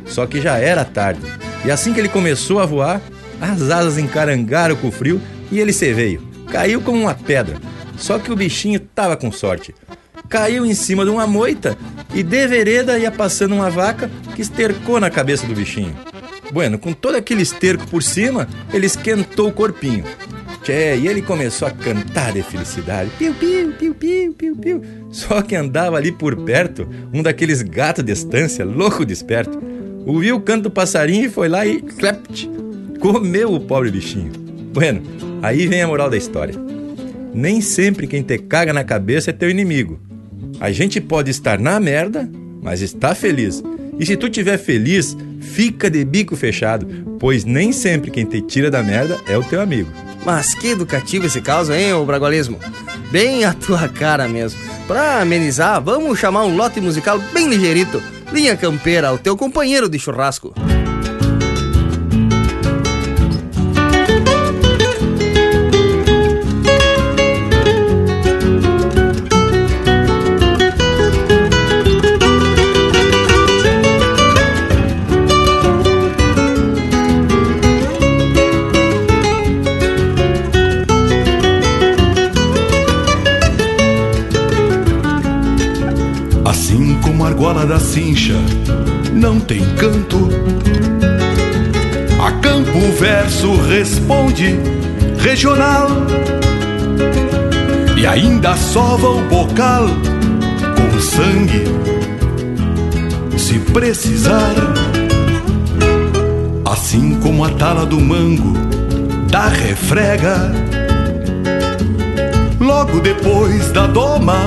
[0.06, 1.20] Só que já era tarde,
[1.64, 3.00] e assim que ele começou a voar,
[3.40, 6.22] as asas encarangaram com o frio e ele se veio.
[6.48, 7.56] Caiu como uma pedra.
[7.98, 9.74] Só que o bichinho tava com sorte
[10.28, 11.76] caiu em cima de uma moita
[12.14, 15.94] e de vereda ia passando uma vaca que estercou na cabeça do bichinho.
[16.52, 20.04] Bueno, com todo aquele esterco por cima, ele esquentou o corpinho.
[20.62, 23.10] Tchê, e ele começou a cantar de felicidade.
[23.18, 24.82] Piu, piu, piu, piu, piu, piu.
[25.10, 29.62] Só que andava ali por perto um daqueles gatos de estância, louco desperto.
[30.04, 32.50] Ouviu o canto do passarinho e foi lá e, klept,
[33.00, 34.32] comeu o pobre bichinho.
[34.72, 35.02] Bueno,
[35.42, 36.54] aí vem a moral da história.
[37.36, 40.00] Nem sempre quem te caga na cabeça é teu inimigo.
[40.58, 42.26] A gente pode estar na merda,
[42.62, 43.62] mas está feliz.
[43.98, 46.86] E se tu estiver feliz, fica de bico fechado,
[47.20, 49.90] pois nem sempre quem te tira da merda é o teu amigo.
[50.24, 52.58] Mas que educativo esse caso, hein, o bragualismo?
[53.12, 54.58] Bem a tua cara mesmo.
[54.86, 58.02] Pra amenizar, vamos chamar um lote musical bem ligeirito.
[58.32, 60.54] Linha Campeira, o teu companheiro de churrasco.
[87.66, 88.34] Da cincha
[89.12, 90.28] não tem canto.
[92.24, 94.56] A campo verso responde
[95.18, 95.88] regional
[97.96, 99.86] e ainda sova o bocal
[100.76, 101.64] com sangue,
[103.36, 104.54] se precisar.
[106.64, 108.52] Assim como a tala do mango
[109.28, 110.52] da refrega,
[112.60, 114.38] logo depois da doma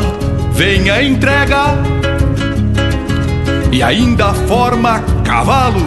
[0.53, 1.98] vem a entrega
[3.71, 5.81] e ainda forma cavalo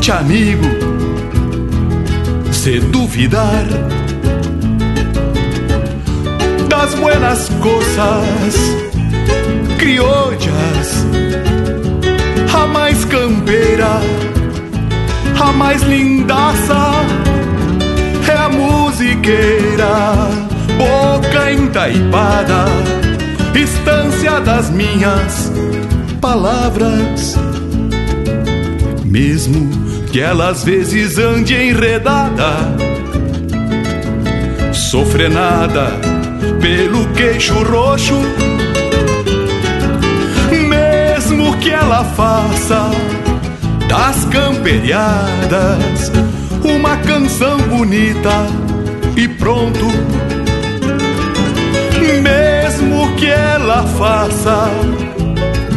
[0.00, 0.66] de amigo.
[2.52, 3.64] Se duvidar
[6.68, 8.54] das buenas coisas
[9.78, 11.06] criollas,
[12.52, 14.00] a mais campeira,
[15.40, 16.92] a mais lindaça
[18.30, 20.14] é a musiqueira,
[20.76, 22.66] boca entaipada,
[23.54, 25.47] estância das minhas
[26.20, 27.36] palavras,
[29.04, 29.70] mesmo
[30.10, 32.54] que ela às vezes ande enredada,
[34.72, 35.92] sofrenada
[36.60, 38.14] pelo queixo roxo.
[40.68, 42.90] Mesmo que ela faça
[43.88, 46.12] das camperiadas
[46.64, 48.46] uma canção bonita
[49.16, 49.86] e pronto.
[52.22, 54.70] Mesmo que ela faça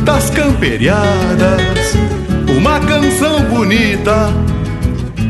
[0.04, 1.62] das camperiadas
[2.58, 4.30] uma canção bonita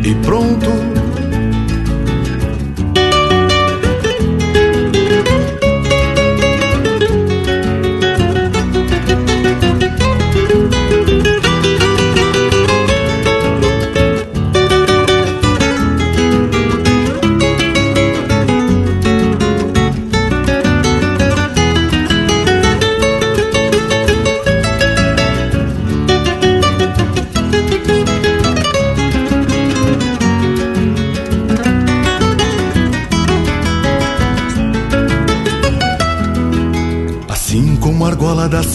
[0.04, 0.91] e pronto.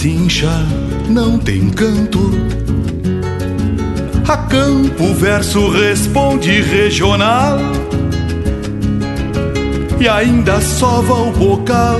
[0.06, 0.62] Da cincha
[1.08, 2.30] não tem canto.
[4.28, 7.58] A campo verso responde regional
[9.98, 11.98] e ainda sova o bocal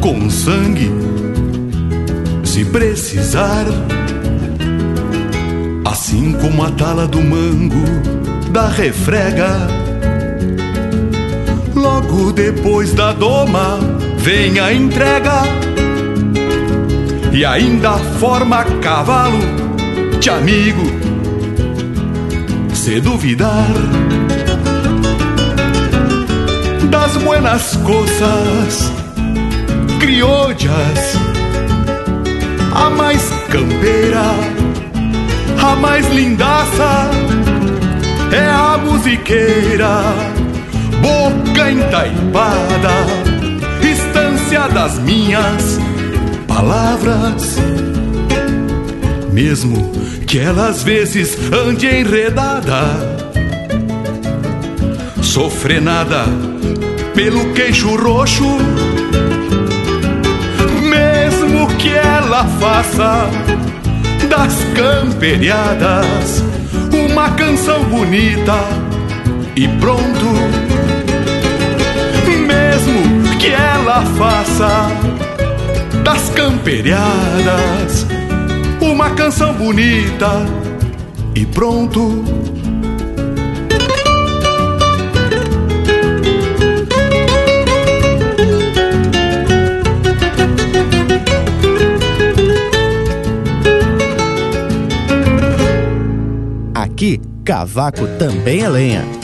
[0.00, 0.90] com sangue,
[2.44, 3.66] se precisar.
[5.84, 7.84] Assim como a tala do mango
[8.52, 9.66] da refrega.
[11.74, 13.80] Logo depois da doma
[14.18, 15.67] vem a entrega
[17.32, 19.38] e ainda forma cavalo
[20.20, 20.82] de amigo.
[22.72, 23.66] Se duvidar
[26.90, 28.92] das buenas coisas
[30.00, 31.18] criollas,
[32.74, 34.24] a mais campeira,
[35.62, 37.10] a mais lindaça
[38.32, 40.02] é a musiqueira,
[41.02, 42.88] boca entaipada,
[43.82, 45.87] estância das minhas
[46.58, 47.56] palavras,
[49.32, 49.92] mesmo
[50.26, 52.82] que ela às vezes ande enredada,
[55.22, 56.24] sofrenada
[57.14, 58.58] pelo queixo roxo,
[60.82, 63.30] mesmo que ela faça
[64.28, 66.42] das camperiadas
[67.08, 68.58] uma canção bonita
[69.54, 70.26] e pronto,
[72.48, 75.17] mesmo que ela faça
[76.08, 78.06] das camperiadas,
[78.80, 80.46] uma canção bonita
[81.34, 82.24] e pronto.
[96.74, 99.17] Aqui, cavaco também é lenha.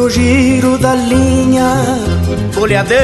[0.00, 1.70] No giro da linha
[2.52, 2.98] folhadeira.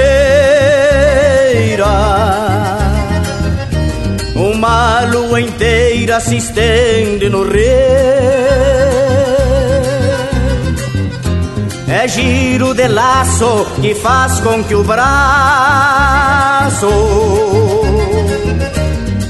[4.35, 7.66] Uma lua inteira se estende no rio.
[11.89, 15.06] É giro de laço que faz com que o braço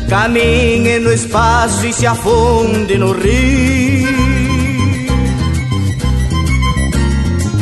[0.09, 4.26] caminhe no espaço e se afunde no rio.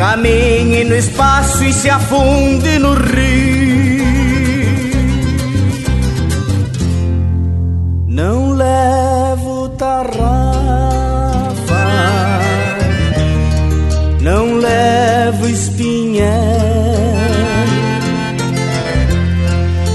[0.07, 4.05] Caminhe no espaço e se afunde no rio.
[8.07, 10.29] Não levo tarrafa,
[14.21, 16.29] não levo espinhel,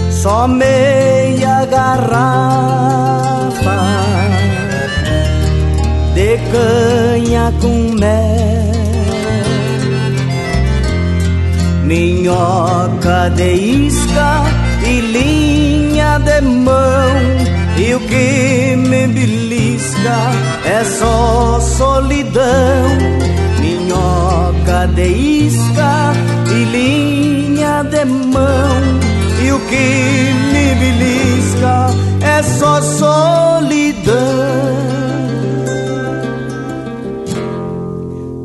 [0.09, 2.49] só meia garrafa
[6.15, 8.58] de canha com mel.
[11.89, 13.51] Minhoca de
[13.87, 14.43] isca
[14.85, 17.09] e linha de mão.
[17.77, 20.17] E o que me belisca
[20.65, 22.85] é só solidão.
[23.59, 25.07] Minhoca de
[25.47, 26.13] isca
[26.51, 28.81] e linha de mão.
[29.43, 31.87] E o que me belisca
[32.21, 34.19] é só solidão.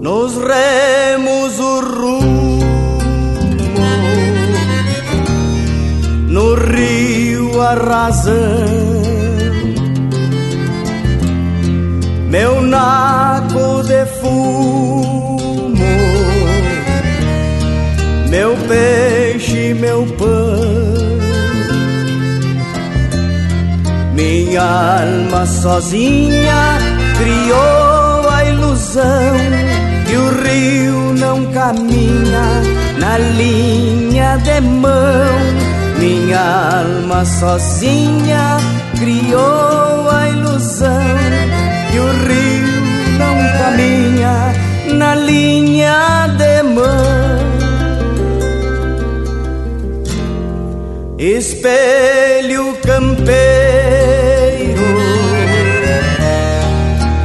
[0.00, 1.33] Nos remos
[7.60, 8.34] a razão.
[12.28, 15.76] Meu naco de fumo,
[18.28, 19.24] meu peito
[19.84, 21.04] meu pão.
[24.14, 26.78] Minha alma sozinha
[27.18, 29.36] criou a ilusão
[30.06, 32.46] que o rio não caminha
[32.98, 35.83] na linha de mão.
[36.04, 38.58] Minha alma sozinha
[38.98, 40.90] criou a ilusão
[41.90, 42.82] que o rio
[43.18, 44.52] não caminha
[44.98, 47.38] na linha de mão.
[51.18, 53.32] Espelho campeiro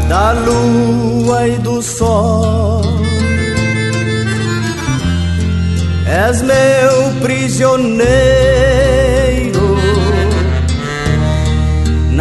[0.08, 2.82] da lua e do sol.
[6.08, 8.39] És meu prisioneiro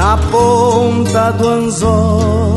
[0.08, 2.56] na ponta do anzol.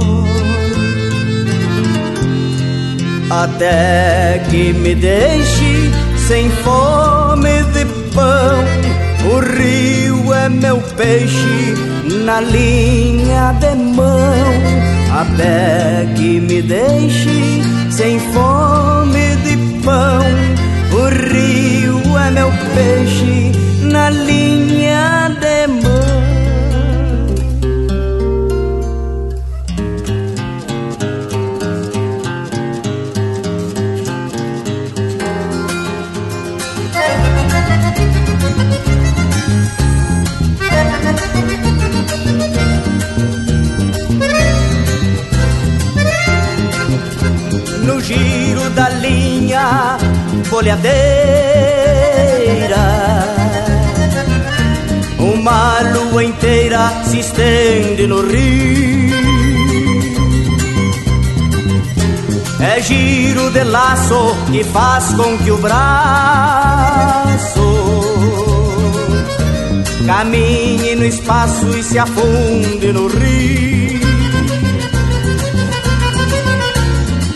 [3.29, 5.91] Até que me deixe
[6.27, 7.83] sem fome de
[8.15, 8.63] pão.
[9.33, 11.75] O rio é meu peixe
[12.23, 14.51] na linha de mão.
[15.21, 20.23] Até que me deixe sem fome de pão.
[20.93, 23.51] O rio é meu peixe
[23.91, 24.71] na linha
[25.17, 25.20] de
[50.61, 50.91] folhadeira.
[55.17, 59.11] Uma lua inteira se estende no rio.
[62.59, 65.81] É giro de laço que faz com que o braço
[70.05, 73.80] caminhe no espaço e se afunde no rio.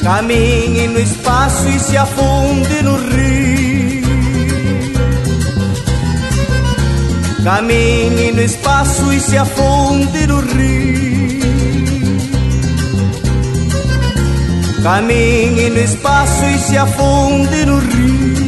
[0.06, 4.06] Caminhe no espaço e se afunde no rio.
[7.44, 11.41] Caminhe no espaço e se afunde no rio.
[14.84, 18.45] Caminhe no espaço e se afunde no rio.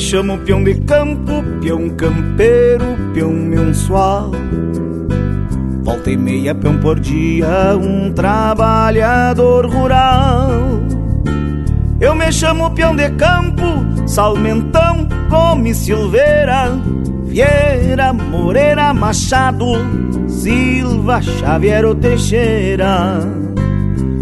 [0.00, 4.30] Me chamo peão de campo, peão campeiro, peão mensual.
[5.82, 10.48] Volta e meia, peão por dia, um trabalhador rural.
[12.00, 13.62] Eu me chamo peão de campo,
[14.06, 16.70] Salmentão, Gomes Silveira,
[17.24, 19.66] Vieira, Moreira, Machado,
[20.26, 23.20] Silva, Xavier ou Teixeira.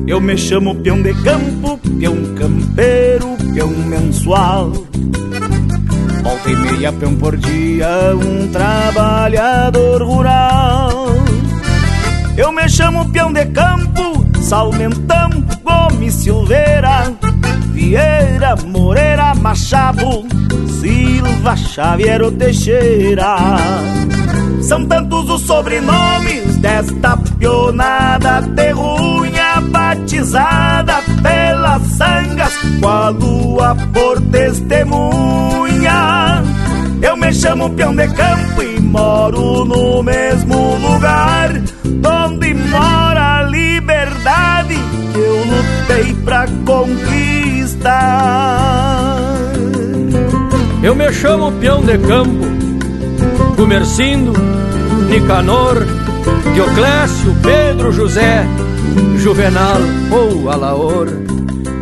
[0.09, 4.88] Eu me chamo peão de campo, peão campeiro, peão mensual.
[6.49, 11.09] Volta e meia, peão por dia, um trabalhador rural.
[12.37, 15.29] Eu me chamo peão de campo, Salmentão,
[15.63, 17.13] Gomes Silveira,
[17.73, 20.25] Vieira, Moreira, Machado,
[20.81, 23.37] Silva, Xavier Teixeira.
[24.63, 35.99] São tantos os sobrenomes desta pionada terrunha batizada pelas sangas, com a lua por testemunha.
[37.01, 41.53] Eu me chamo peão de campo e moro no mesmo lugar
[42.29, 44.75] onde mora a liberdade
[45.13, 47.99] que eu lutei pra conquistar.
[50.83, 52.47] Eu me chamo peão de campo,
[53.57, 54.33] Gumercindo,
[55.11, 55.85] Nicanor,
[56.55, 58.47] Dioclésio, Pedro, José,
[59.17, 59.79] Juvenal
[60.11, 61.09] ou Alaor.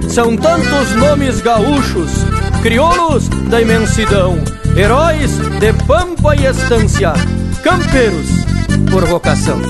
[0.08, 2.24] São tantos nomes gaúchos,
[2.66, 4.42] crioulos da imensidão,
[4.76, 5.30] heróis
[5.60, 7.12] de pampa e estância,
[7.62, 8.26] campeiros
[8.90, 9.60] por vocação.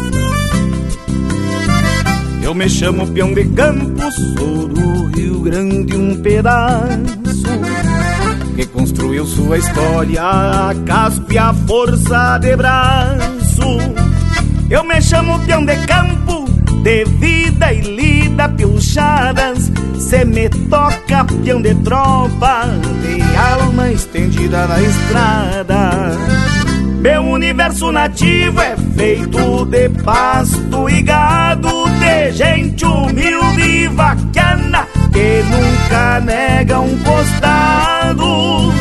[2.42, 4.00] Eu me chamo peão de campo,
[4.38, 7.50] sou do Rio Grande um pedaço
[8.56, 13.78] que construiu sua história a casco e a força de braço.
[14.70, 16.15] Eu me chamo peão de campo,
[16.82, 22.64] de vida e lida piochadas, se me toca peão de tropa,
[23.02, 26.55] de alma estendida na estrada.
[27.06, 31.68] Meu universo nativo é feito de pasto e gado,
[32.00, 38.72] de gente humilde e vaquiana, que nunca nega um costado.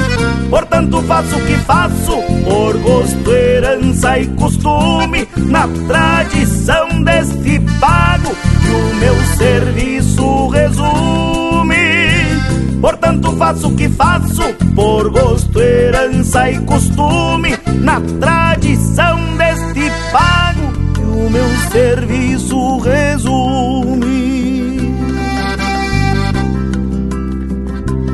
[0.49, 8.71] Portanto, faço o que faço, por gosto, herança e costume, na tradição deste pago, que
[8.71, 11.75] o meu serviço resume.
[12.81, 21.01] Portanto, faço o que faço, por gosto, herança e costume, na tradição deste pago, que
[21.01, 24.15] o meu serviço resume.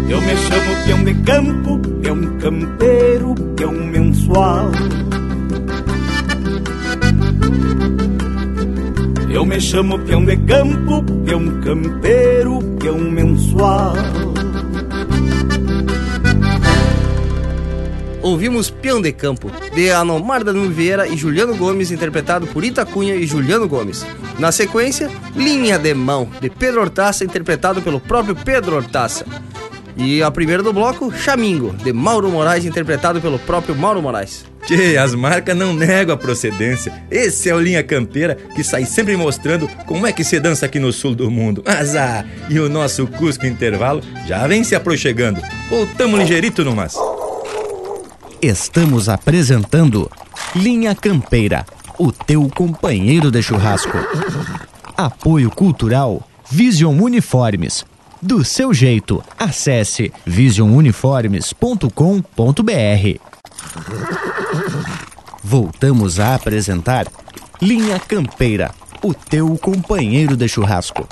[0.10, 4.72] Eu me chamo peão de campo, peão campeiro, peão mensual.
[9.30, 13.94] Eu me chamo peão de campo, peão campeiro, peão mensual.
[18.22, 23.26] Ouvimos Peão de Campo, de Anomar da Vieira e Juliano Gomes, interpretado por Itacunha e
[23.26, 24.06] Juliano Gomes.
[24.38, 29.26] Na sequência, Linha de Mão, de Pedro Hortaça, interpretado pelo próprio Pedro Hortaça.
[29.98, 34.46] E a primeira do bloco, Chamingo, de Mauro Moraes, interpretado pelo próprio Mauro Moraes.
[34.66, 36.94] Tchê, as marcas não negam a procedência.
[37.10, 40.80] Esse é o Linha Campeira que sai sempre mostrando como é que se dança aqui
[40.80, 41.64] no sul do mundo.
[41.66, 45.42] Mas ah, e o nosso Cusco Intervalo já vem se aproxegando.
[45.70, 46.96] Voltamos ligeirito no mas.
[48.42, 50.10] Estamos apresentando
[50.56, 51.64] Linha Campeira,
[52.00, 53.96] o teu companheiro de churrasco.
[54.98, 57.86] Apoio Cultural Vision Uniformes.
[58.20, 63.20] Do seu jeito, acesse visionuniformes.com.br.
[65.44, 67.06] Voltamos a apresentar
[67.62, 68.72] Linha Campeira,
[69.04, 71.08] o teu companheiro de churrasco.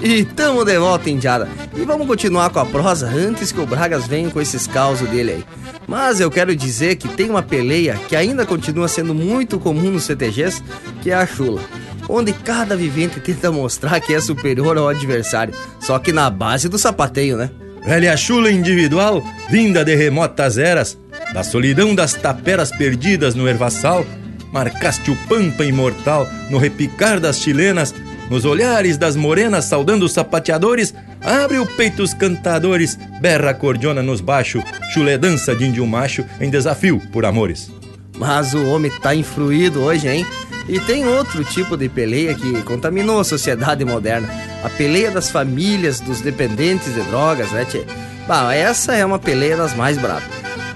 [0.00, 1.48] E tamo de volta, Indiada.
[1.76, 5.32] E vamos continuar com a prosa antes que o Bragas venha com esses causos dele
[5.32, 5.44] aí.
[5.88, 10.04] Mas eu quero dizer que tem uma peleia que ainda continua sendo muito comum nos
[10.04, 10.62] CTGs,
[11.02, 11.60] que é a chula.
[12.08, 16.78] Onde cada vivente tenta mostrar que é superior ao adversário, só que na base do
[16.78, 17.50] sapateio, né?
[17.84, 20.96] Velha chula individual, vinda de remotas eras,
[21.32, 24.06] da solidão das taperas perdidas no ervaçal,
[24.52, 27.94] marcaste o pampa imortal no repicar das chilenas,
[28.30, 34.02] nos olhares das morenas saudando os sapateadores, abre o peito os cantadores, berra a cordiona
[34.02, 37.70] nos baixos, chulé dança de índio macho em desafio por amores.
[38.18, 40.26] Mas o homem tá influído hoje, hein?
[40.68, 44.28] E tem outro tipo de peleia que contaminou a sociedade moderna.
[44.62, 47.84] A peleia das famílias, dos dependentes de drogas, né, tchê?
[48.26, 50.28] Bah, essa é uma peleia das mais bravas.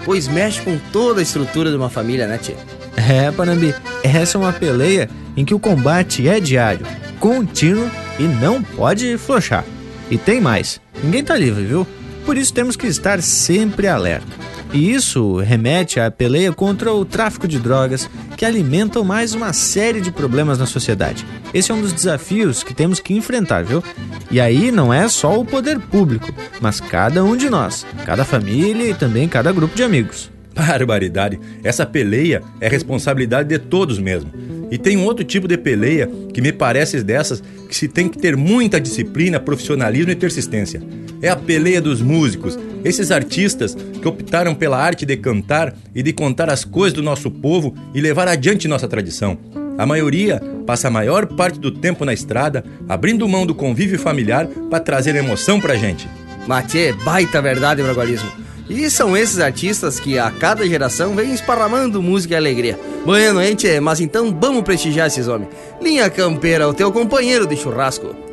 [0.05, 2.55] Pois mexe com toda a estrutura de uma família, né, tchê?
[2.97, 6.87] É, Panambi, essa é uma peleia em que o combate é diário,
[7.23, 7.89] contínuo
[8.19, 9.65] e não pode flochar.
[10.11, 11.87] E tem mais, ninguém tá livre, viu?
[12.27, 14.27] Por isso temos que estar sempre alerta.
[14.73, 20.01] E isso remete à peleia contra o tráfico de drogas, que alimentam mais uma série
[20.01, 21.25] de problemas na sociedade.
[21.55, 23.85] Esse é um dos desafios que temos que enfrentar, viu?
[24.29, 28.91] E aí não é só o poder público, mas cada um de nós, cada família
[28.91, 30.32] e também cada grupo de amigos.
[30.55, 31.39] Barbaridade!
[31.65, 34.31] Essa peleia é responsabilidade de todos mesmo.
[34.71, 38.19] E tem um outro tipo de peleia que me parece dessas que se tem que
[38.19, 40.83] ter muita disciplina, profissionalismo e persistência.
[41.21, 46.13] É a peleia dos músicos, esses artistas que optaram pela arte de cantar e de
[46.13, 49.39] contar as coisas do nosso povo e levar adiante nossa tradição.
[49.77, 54.47] A maioria passa a maior parte do tempo na estrada, abrindo mão do convívio familiar
[54.47, 56.09] para trazer emoção pra gente.
[56.47, 58.42] Matê, baita verdade, Bragualismo.
[58.75, 62.81] E são esses artistas que a cada geração vem esparramando música e alegria.
[63.05, 63.79] Bueno, tchê?
[63.81, 65.51] Mas então vamos prestigiar esses homens.
[65.79, 68.32] Linha Campeira, o teu companheiro de churrasco.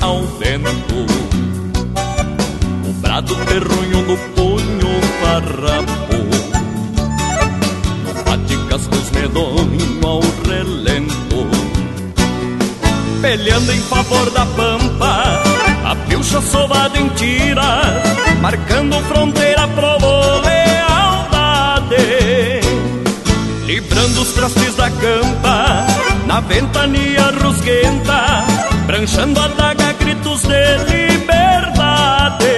[0.00, 1.04] Ao vento.
[2.88, 6.18] O brado terrunho no punho farrapo.
[8.04, 11.48] No paticas dos medonhos ao relento.
[13.20, 15.42] Peleando em favor da pampa
[15.84, 18.00] A pilcha sovada em tira
[18.40, 19.98] Marcando fronteira pro
[20.46, 21.96] lealdade
[23.66, 25.84] Librando os trastes da campa
[26.28, 28.44] na ventania rusguenta,
[28.98, 32.48] pranchando a daga gritos de liberdade.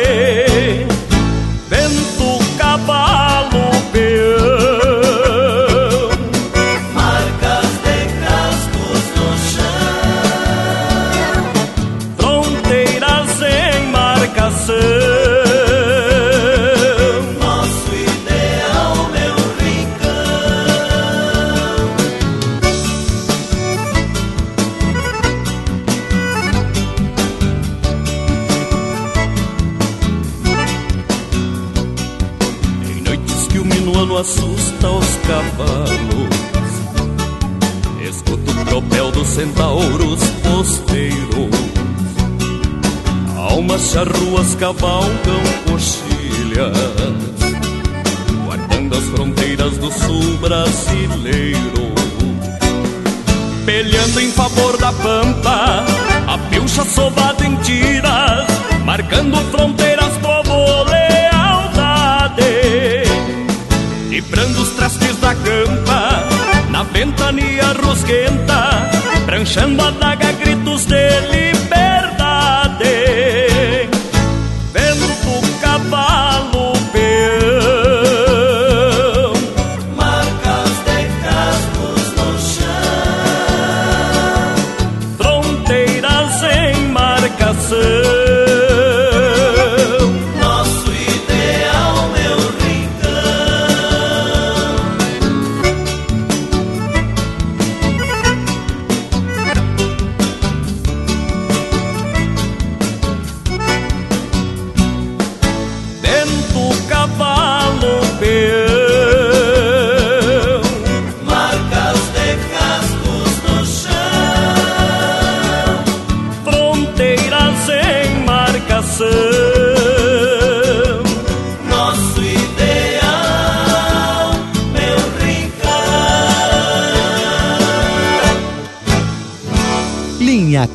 [64.80, 66.24] Trastes da campa
[66.70, 68.88] Na ventania rusguenta
[69.26, 71.89] Pranchando a daga gritos de liberdade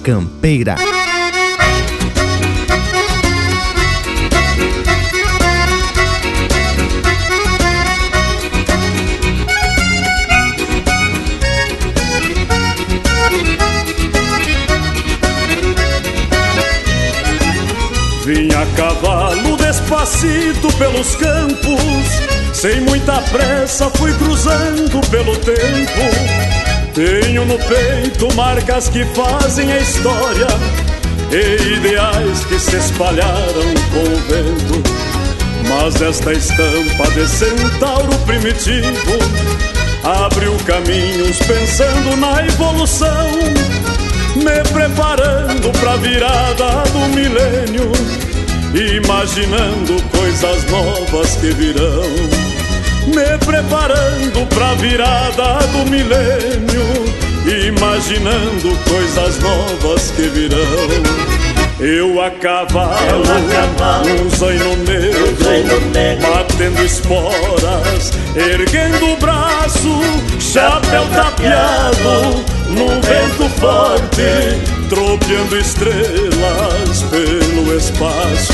[0.06, 0.76] Campeira.
[18.24, 21.80] Vinha a cavalo despacito pelos campos,
[22.54, 26.55] sem muita pressa fui cruzando pelo tempo.
[26.96, 30.48] Tenho no peito marcas que fazem a história
[31.30, 34.84] e ideais que se espalharam com o vento.
[35.68, 39.20] Mas esta estampa de centauro primitivo
[40.04, 43.30] abriu caminhos pensando na evolução
[44.36, 47.92] me preparando pra virada do milênio,
[48.74, 52.55] imaginando coisas novas que virão.
[53.08, 57.06] Me preparando pra virada do milênio,
[57.68, 61.36] imaginando coisas novas que virão.
[61.80, 63.24] Eu a cavalo,
[64.24, 65.36] um zaino negro,
[66.22, 70.02] batendo esporas, erguendo o braço,
[70.40, 74.58] chapéu tapeado, num vento forte,
[74.90, 78.54] tropeando estrelas pelo espaço.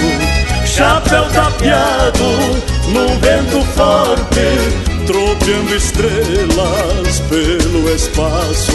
[0.66, 2.62] Chapéu tapeado,
[2.92, 8.72] num vento forte, tropeando estrelas pelo espaço.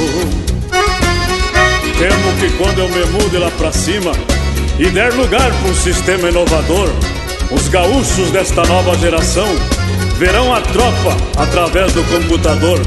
[1.99, 4.13] Temo que quando eu me mude lá pra cima
[4.79, 6.91] e der lugar para um sistema inovador,
[7.51, 9.49] os gaúchos desta nova geração
[10.19, 12.81] verão a tropa através do computador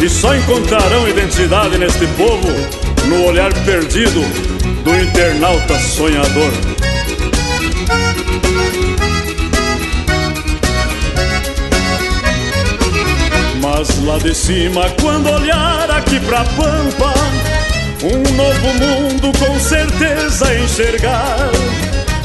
[0.00, 2.48] e só encontrarão identidade neste povo
[3.06, 4.20] no olhar perdido
[4.82, 6.75] do internauta sonhador.
[13.78, 17.12] Mas lá de cima, quando olhar aqui pra pampa,
[18.02, 21.50] um novo mundo com certeza enxergar.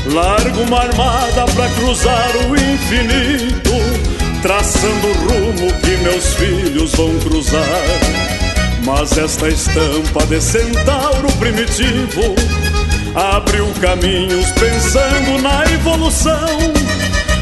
[0.06, 3.74] Largo uma armada pra cruzar o infinito,
[4.42, 7.68] traçando o rumo que meus filhos vão cruzar.
[8.86, 12.34] Mas esta estampa de centauro primitivo
[13.14, 16.72] abriu caminhos pensando na evolução,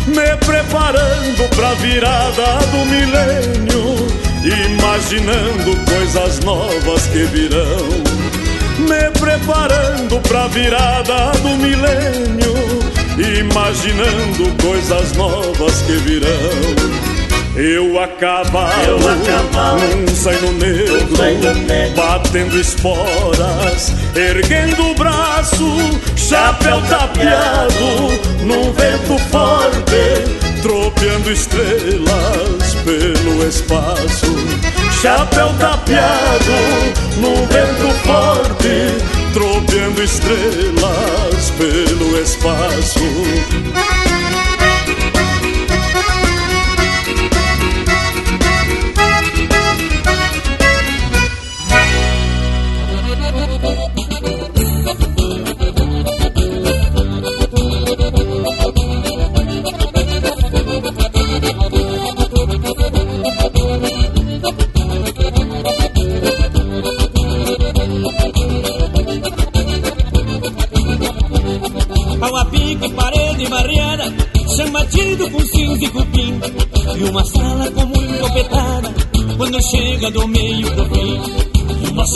[0.10, 4.08] me preparando pra virada do milênio,
[4.68, 7.88] imaginando coisas novas que virão.
[8.80, 12.54] Me preparando pra virada do milênio,
[13.40, 16.99] imaginando coisas novas que virão.
[17.56, 25.66] Eu a cavalo, num zaino negro, batendo esporas, erguendo o braço,
[26.16, 28.12] chapéu tapeado,
[28.46, 34.36] num vento forte, tropeando estrelas pelo espaço.
[35.02, 36.52] Chapéu tapeado,
[37.18, 43.89] num vento forte, tropeando estrelas pelo espaço.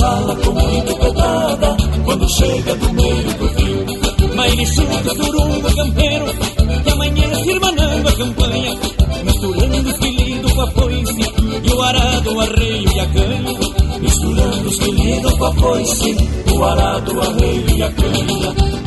[0.04, 4.36] Sala com muito petada, quando chega do meio fim.
[4.36, 6.26] Baile chuto, surungo, campeiro,
[6.84, 8.78] que amanhã irmanando a campanha.
[9.24, 11.22] Misturando os quilidos com a foice,
[11.64, 14.00] e o arado, o arreio e a canha.
[14.02, 16.18] Misturando os quilidos com a foice,
[16.52, 18.83] o arado, o arreio e a canha.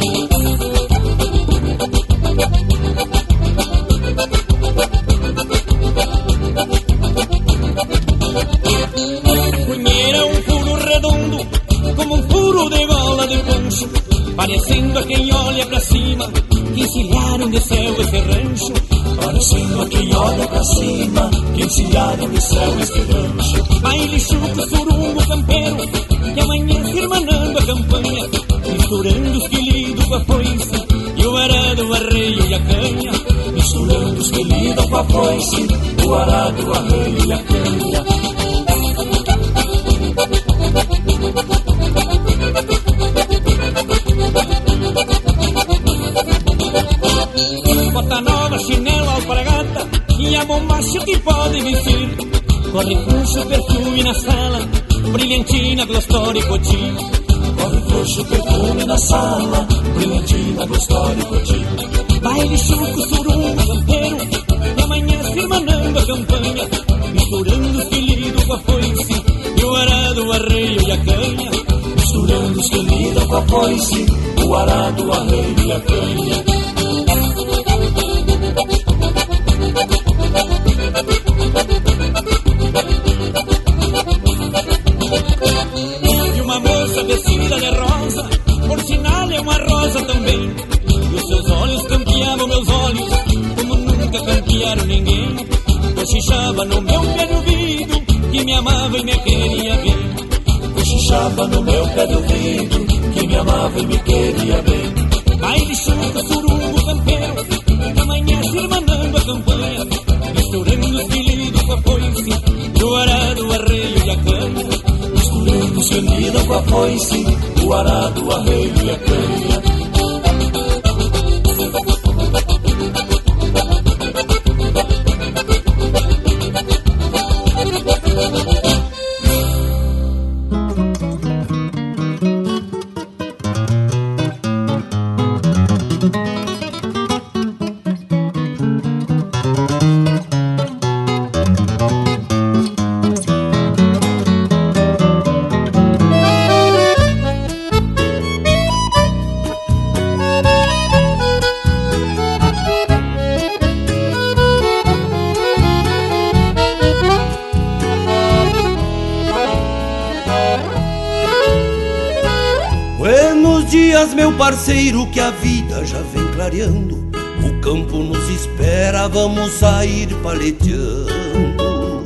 [164.46, 167.10] Parceiro, que a vida já vem clareando.
[167.44, 172.04] O campo nos espera, vamos sair paleteando.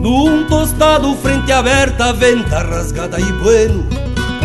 [0.00, 3.86] Num tostado, frente aberta, venta rasgada e bueno.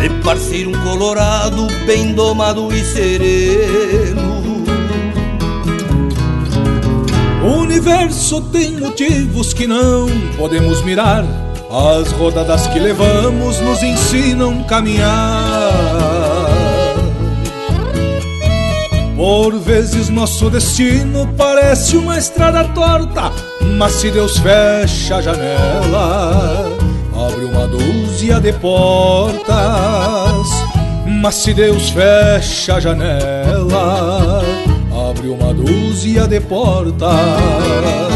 [0.00, 4.64] De parceiro, um colorado, bem domado e sereno.
[7.42, 11.24] O universo tem motivos que não podemos mirar.
[11.70, 15.72] As rodadas que levamos nos ensinam caminhar.
[19.16, 23.32] Por vezes nosso destino parece uma estrada torta,
[23.76, 26.70] mas se Deus fecha a janela,
[27.12, 29.56] abre uma dúzia de portas.
[31.06, 34.42] Mas se Deus fecha a janela,
[35.08, 38.15] abre uma dúzia de portas.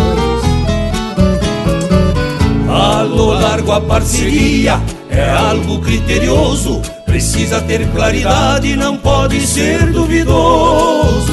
[2.81, 4.81] A lo largo a parceria
[5.11, 11.31] é algo criterioso, precisa ter claridade, não pode ser duvidoso.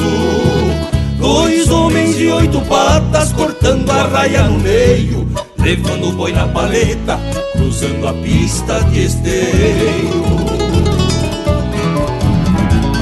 [1.18, 5.26] Dois homens de oito patas cortando a raia no meio,
[5.58, 7.18] levando o boi na paleta,
[7.54, 10.24] cruzando a pista de esteio.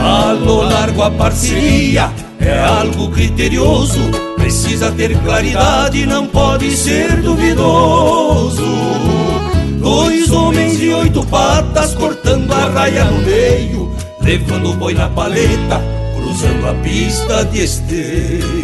[0.00, 3.98] A lo largo a parceria é algo criterioso,
[4.46, 8.62] precisa ter claridade, não pode ser duvidoso.
[9.80, 15.82] Dois homens de oito patas cortando a raia no meio, levando o boi na paleta,
[16.14, 18.55] cruzando a pista de esteio.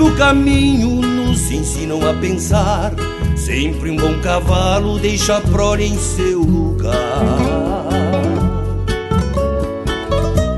[0.00, 2.92] Pelo caminho nos ensinam a pensar.
[3.36, 6.96] Sempre um bom cavalo deixa a prole em seu lugar.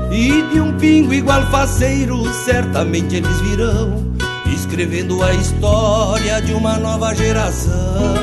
[0.09, 4.13] E de um pingo igual faceiro, certamente eles virão,
[4.53, 8.15] escrevendo a história de uma nova geração.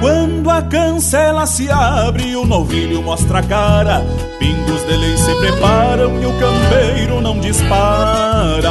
[0.00, 4.27] Quando a cancela se abre, o novilho mostra a cara.
[4.38, 8.68] Pingos de lei se preparam e o campeiro não dispara.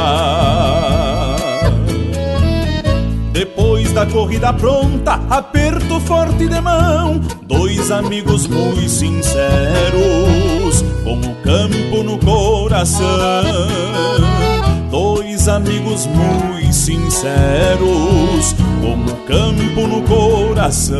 [3.32, 7.20] Depois da corrida pronta, aperto forte de mão.
[7.42, 9.34] Dois amigos muito sinceros,
[11.04, 13.06] com o campo no coração.
[14.90, 20.98] Dois amigos muito sinceros, com o campo no coração.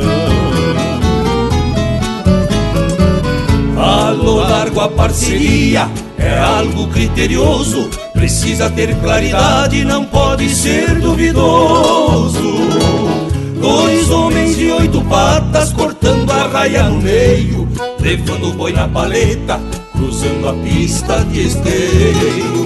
[4.68, 5.88] Largo a parceria
[6.18, 12.42] é algo criterioso, precisa ter claridade, não pode ser duvidoso.
[13.58, 17.66] Dois homens de oito patas cortando a raia no meio,
[17.98, 19.58] levando o boi na paleta,
[19.96, 22.64] cruzando a pista de esteio.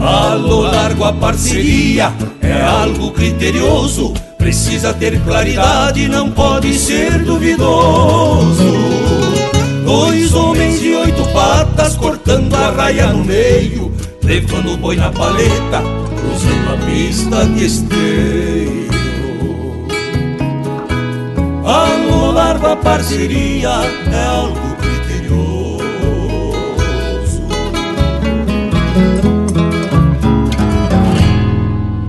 [0.00, 8.97] A lo largo a parceria é algo criterioso, precisa ter claridade, não pode ser duvidoso.
[9.98, 13.92] Dois homens de oito patas cortando a raia no meio,
[14.22, 15.82] levando o boi na paleta,
[16.20, 18.88] cruzando a pista de esteio.
[21.64, 23.70] A lo largo a parceria
[24.12, 25.88] é algo criterioso.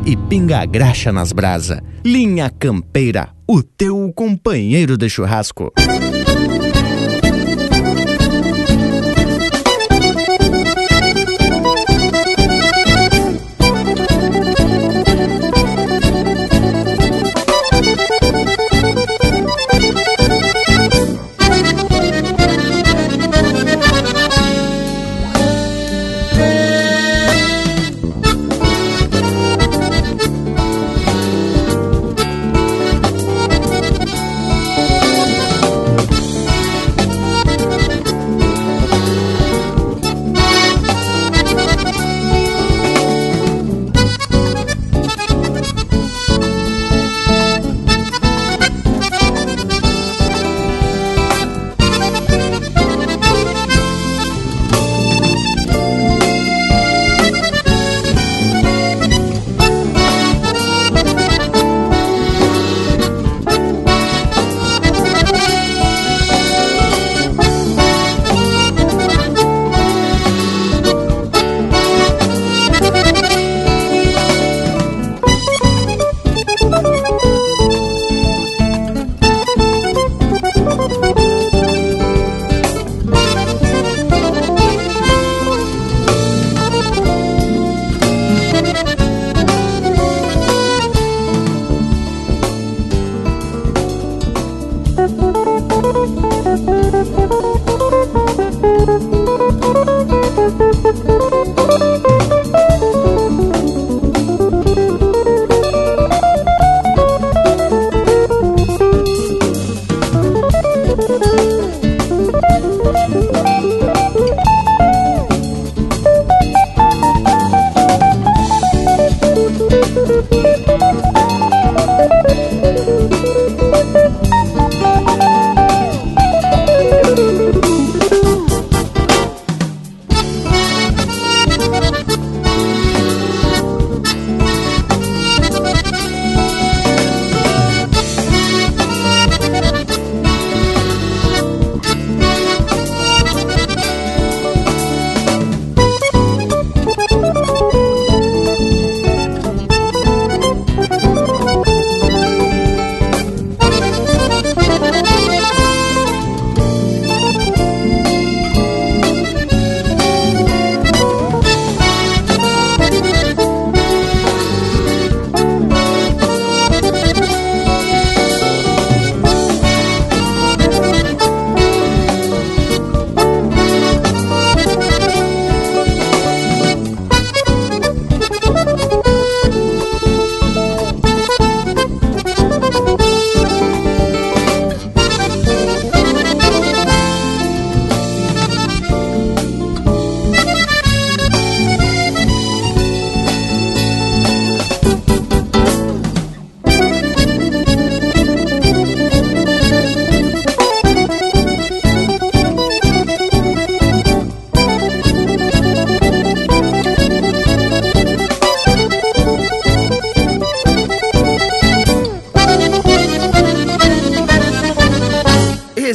[0.06, 1.82] e pinga a graxa nas brasa.
[2.06, 5.74] Linha Campeira, o teu companheiro de churrasco.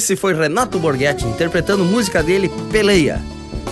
[0.05, 3.23] Esse foi Renato Borghetti interpretando música dele Peleia.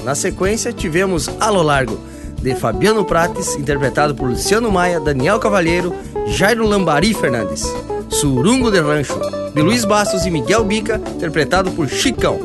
[0.02, 2.00] Na sequência tivemos Alo Largo,
[2.40, 5.94] de Fabiano Prates, interpretado por Luciano Maia, Daniel Cavalheiro,
[6.28, 7.70] Jairo Lambari Fernandes.
[8.08, 9.20] Surungo de Rancho,
[9.54, 12.40] de Luiz Bastos e Miguel Bica, interpretado por Chicão.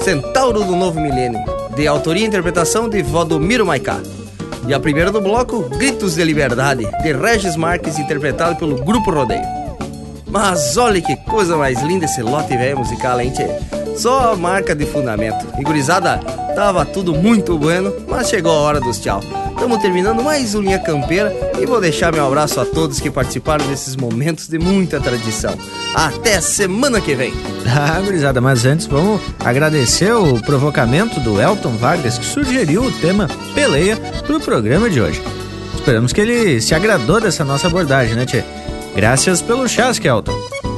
[0.00, 1.38] Centauro do Novo Milênio,
[1.76, 4.00] de autoria e interpretação de Valdomiro Maicá.
[4.66, 9.59] E a primeira do bloco, Gritos de Liberdade, de Regis Marques, interpretado pelo Grupo Rodeio.
[10.30, 13.48] Mas olha que coisa mais linda esse lote velho musical, hein, tchê?
[13.96, 15.44] Só marca de fundamento.
[15.58, 16.18] E gurizada,
[16.54, 19.20] tava tudo muito bueno, mas chegou a hora dos tchau.
[19.50, 23.66] Estamos terminando mais um Linha Campeira e vou deixar meu abraço a todos que participaram
[23.66, 25.54] desses momentos de muita tradição.
[25.94, 27.32] Até semana que vem!
[27.72, 33.28] Ah, gurizada, mas antes vamos agradecer o provocamento do Elton Vargas que sugeriu o tema
[33.54, 33.96] Peleia
[34.26, 35.22] pro programa de hoje.
[35.74, 38.42] Esperamos que ele se agradou dessa nossa abordagem, né, Tchê?
[38.94, 40.34] Graças pelo chasque, Elton.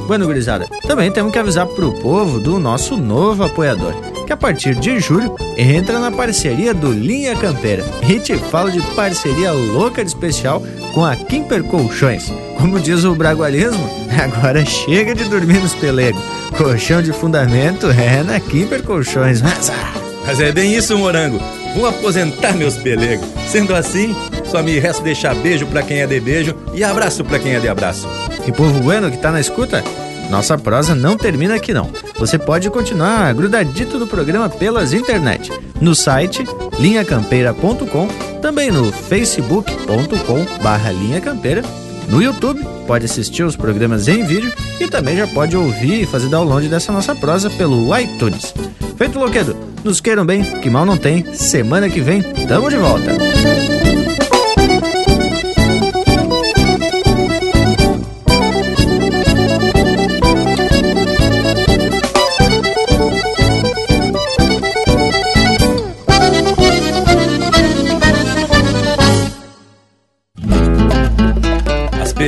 [0.07, 3.93] Bueno, gurizada, também temos que avisar pro povo do nosso novo apoiador,
[4.25, 7.85] que a partir de julho entra na parceria do Linha Campeira.
[8.07, 10.61] E te falo de parceria louca de especial
[10.93, 12.31] com a Kimper Colchões.
[12.57, 13.89] Como diz o bragualismo,
[14.21, 16.21] agora chega de dormir nos pelegos.
[16.57, 19.41] Colchão de fundamento é na Kimper Colchões.
[19.41, 19.93] Mas, ah,
[20.27, 21.39] Mas é bem isso, morango.
[21.75, 23.25] Vou aposentar meus pelegos.
[23.49, 24.15] Sendo assim,
[24.53, 27.59] só me resta deixar beijo pra quem é de beijo e abraço pra quem é
[27.59, 28.07] de abraço.
[28.45, 29.83] E povo bueno que tá na escuta,
[30.29, 31.89] nossa prosa não termina aqui não.
[32.19, 35.51] Você pode continuar grudadito do programa pelas internet,
[35.81, 36.45] no site
[36.77, 38.07] linhacampeira.com,
[38.43, 41.63] também no facebook.com barra linhacampeira,
[42.07, 46.27] no YouTube, pode assistir os programas em vídeo e também já pode ouvir e fazer
[46.27, 48.53] download dessa nossa prosa pelo iTunes.
[48.97, 53.62] Feito Loquedo, nos queiram bem, que mal não tem, semana que vem tamo de volta.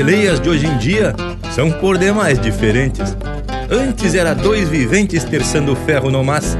[0.05, 1.15] As peleias de hoje em dia
[1.51, 3.17] são por demais diferentes.
[3.71, 6.55] Antes era dois viventes terçando ferro no mas,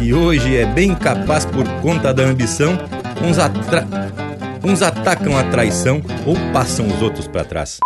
[0.00, 2.76] e hoje é bem capaz por conta da ambição,
[3.24, 3.86] uns, atra...
[4.64, 7.78] uns atacam a traição ou passam os outros para trás.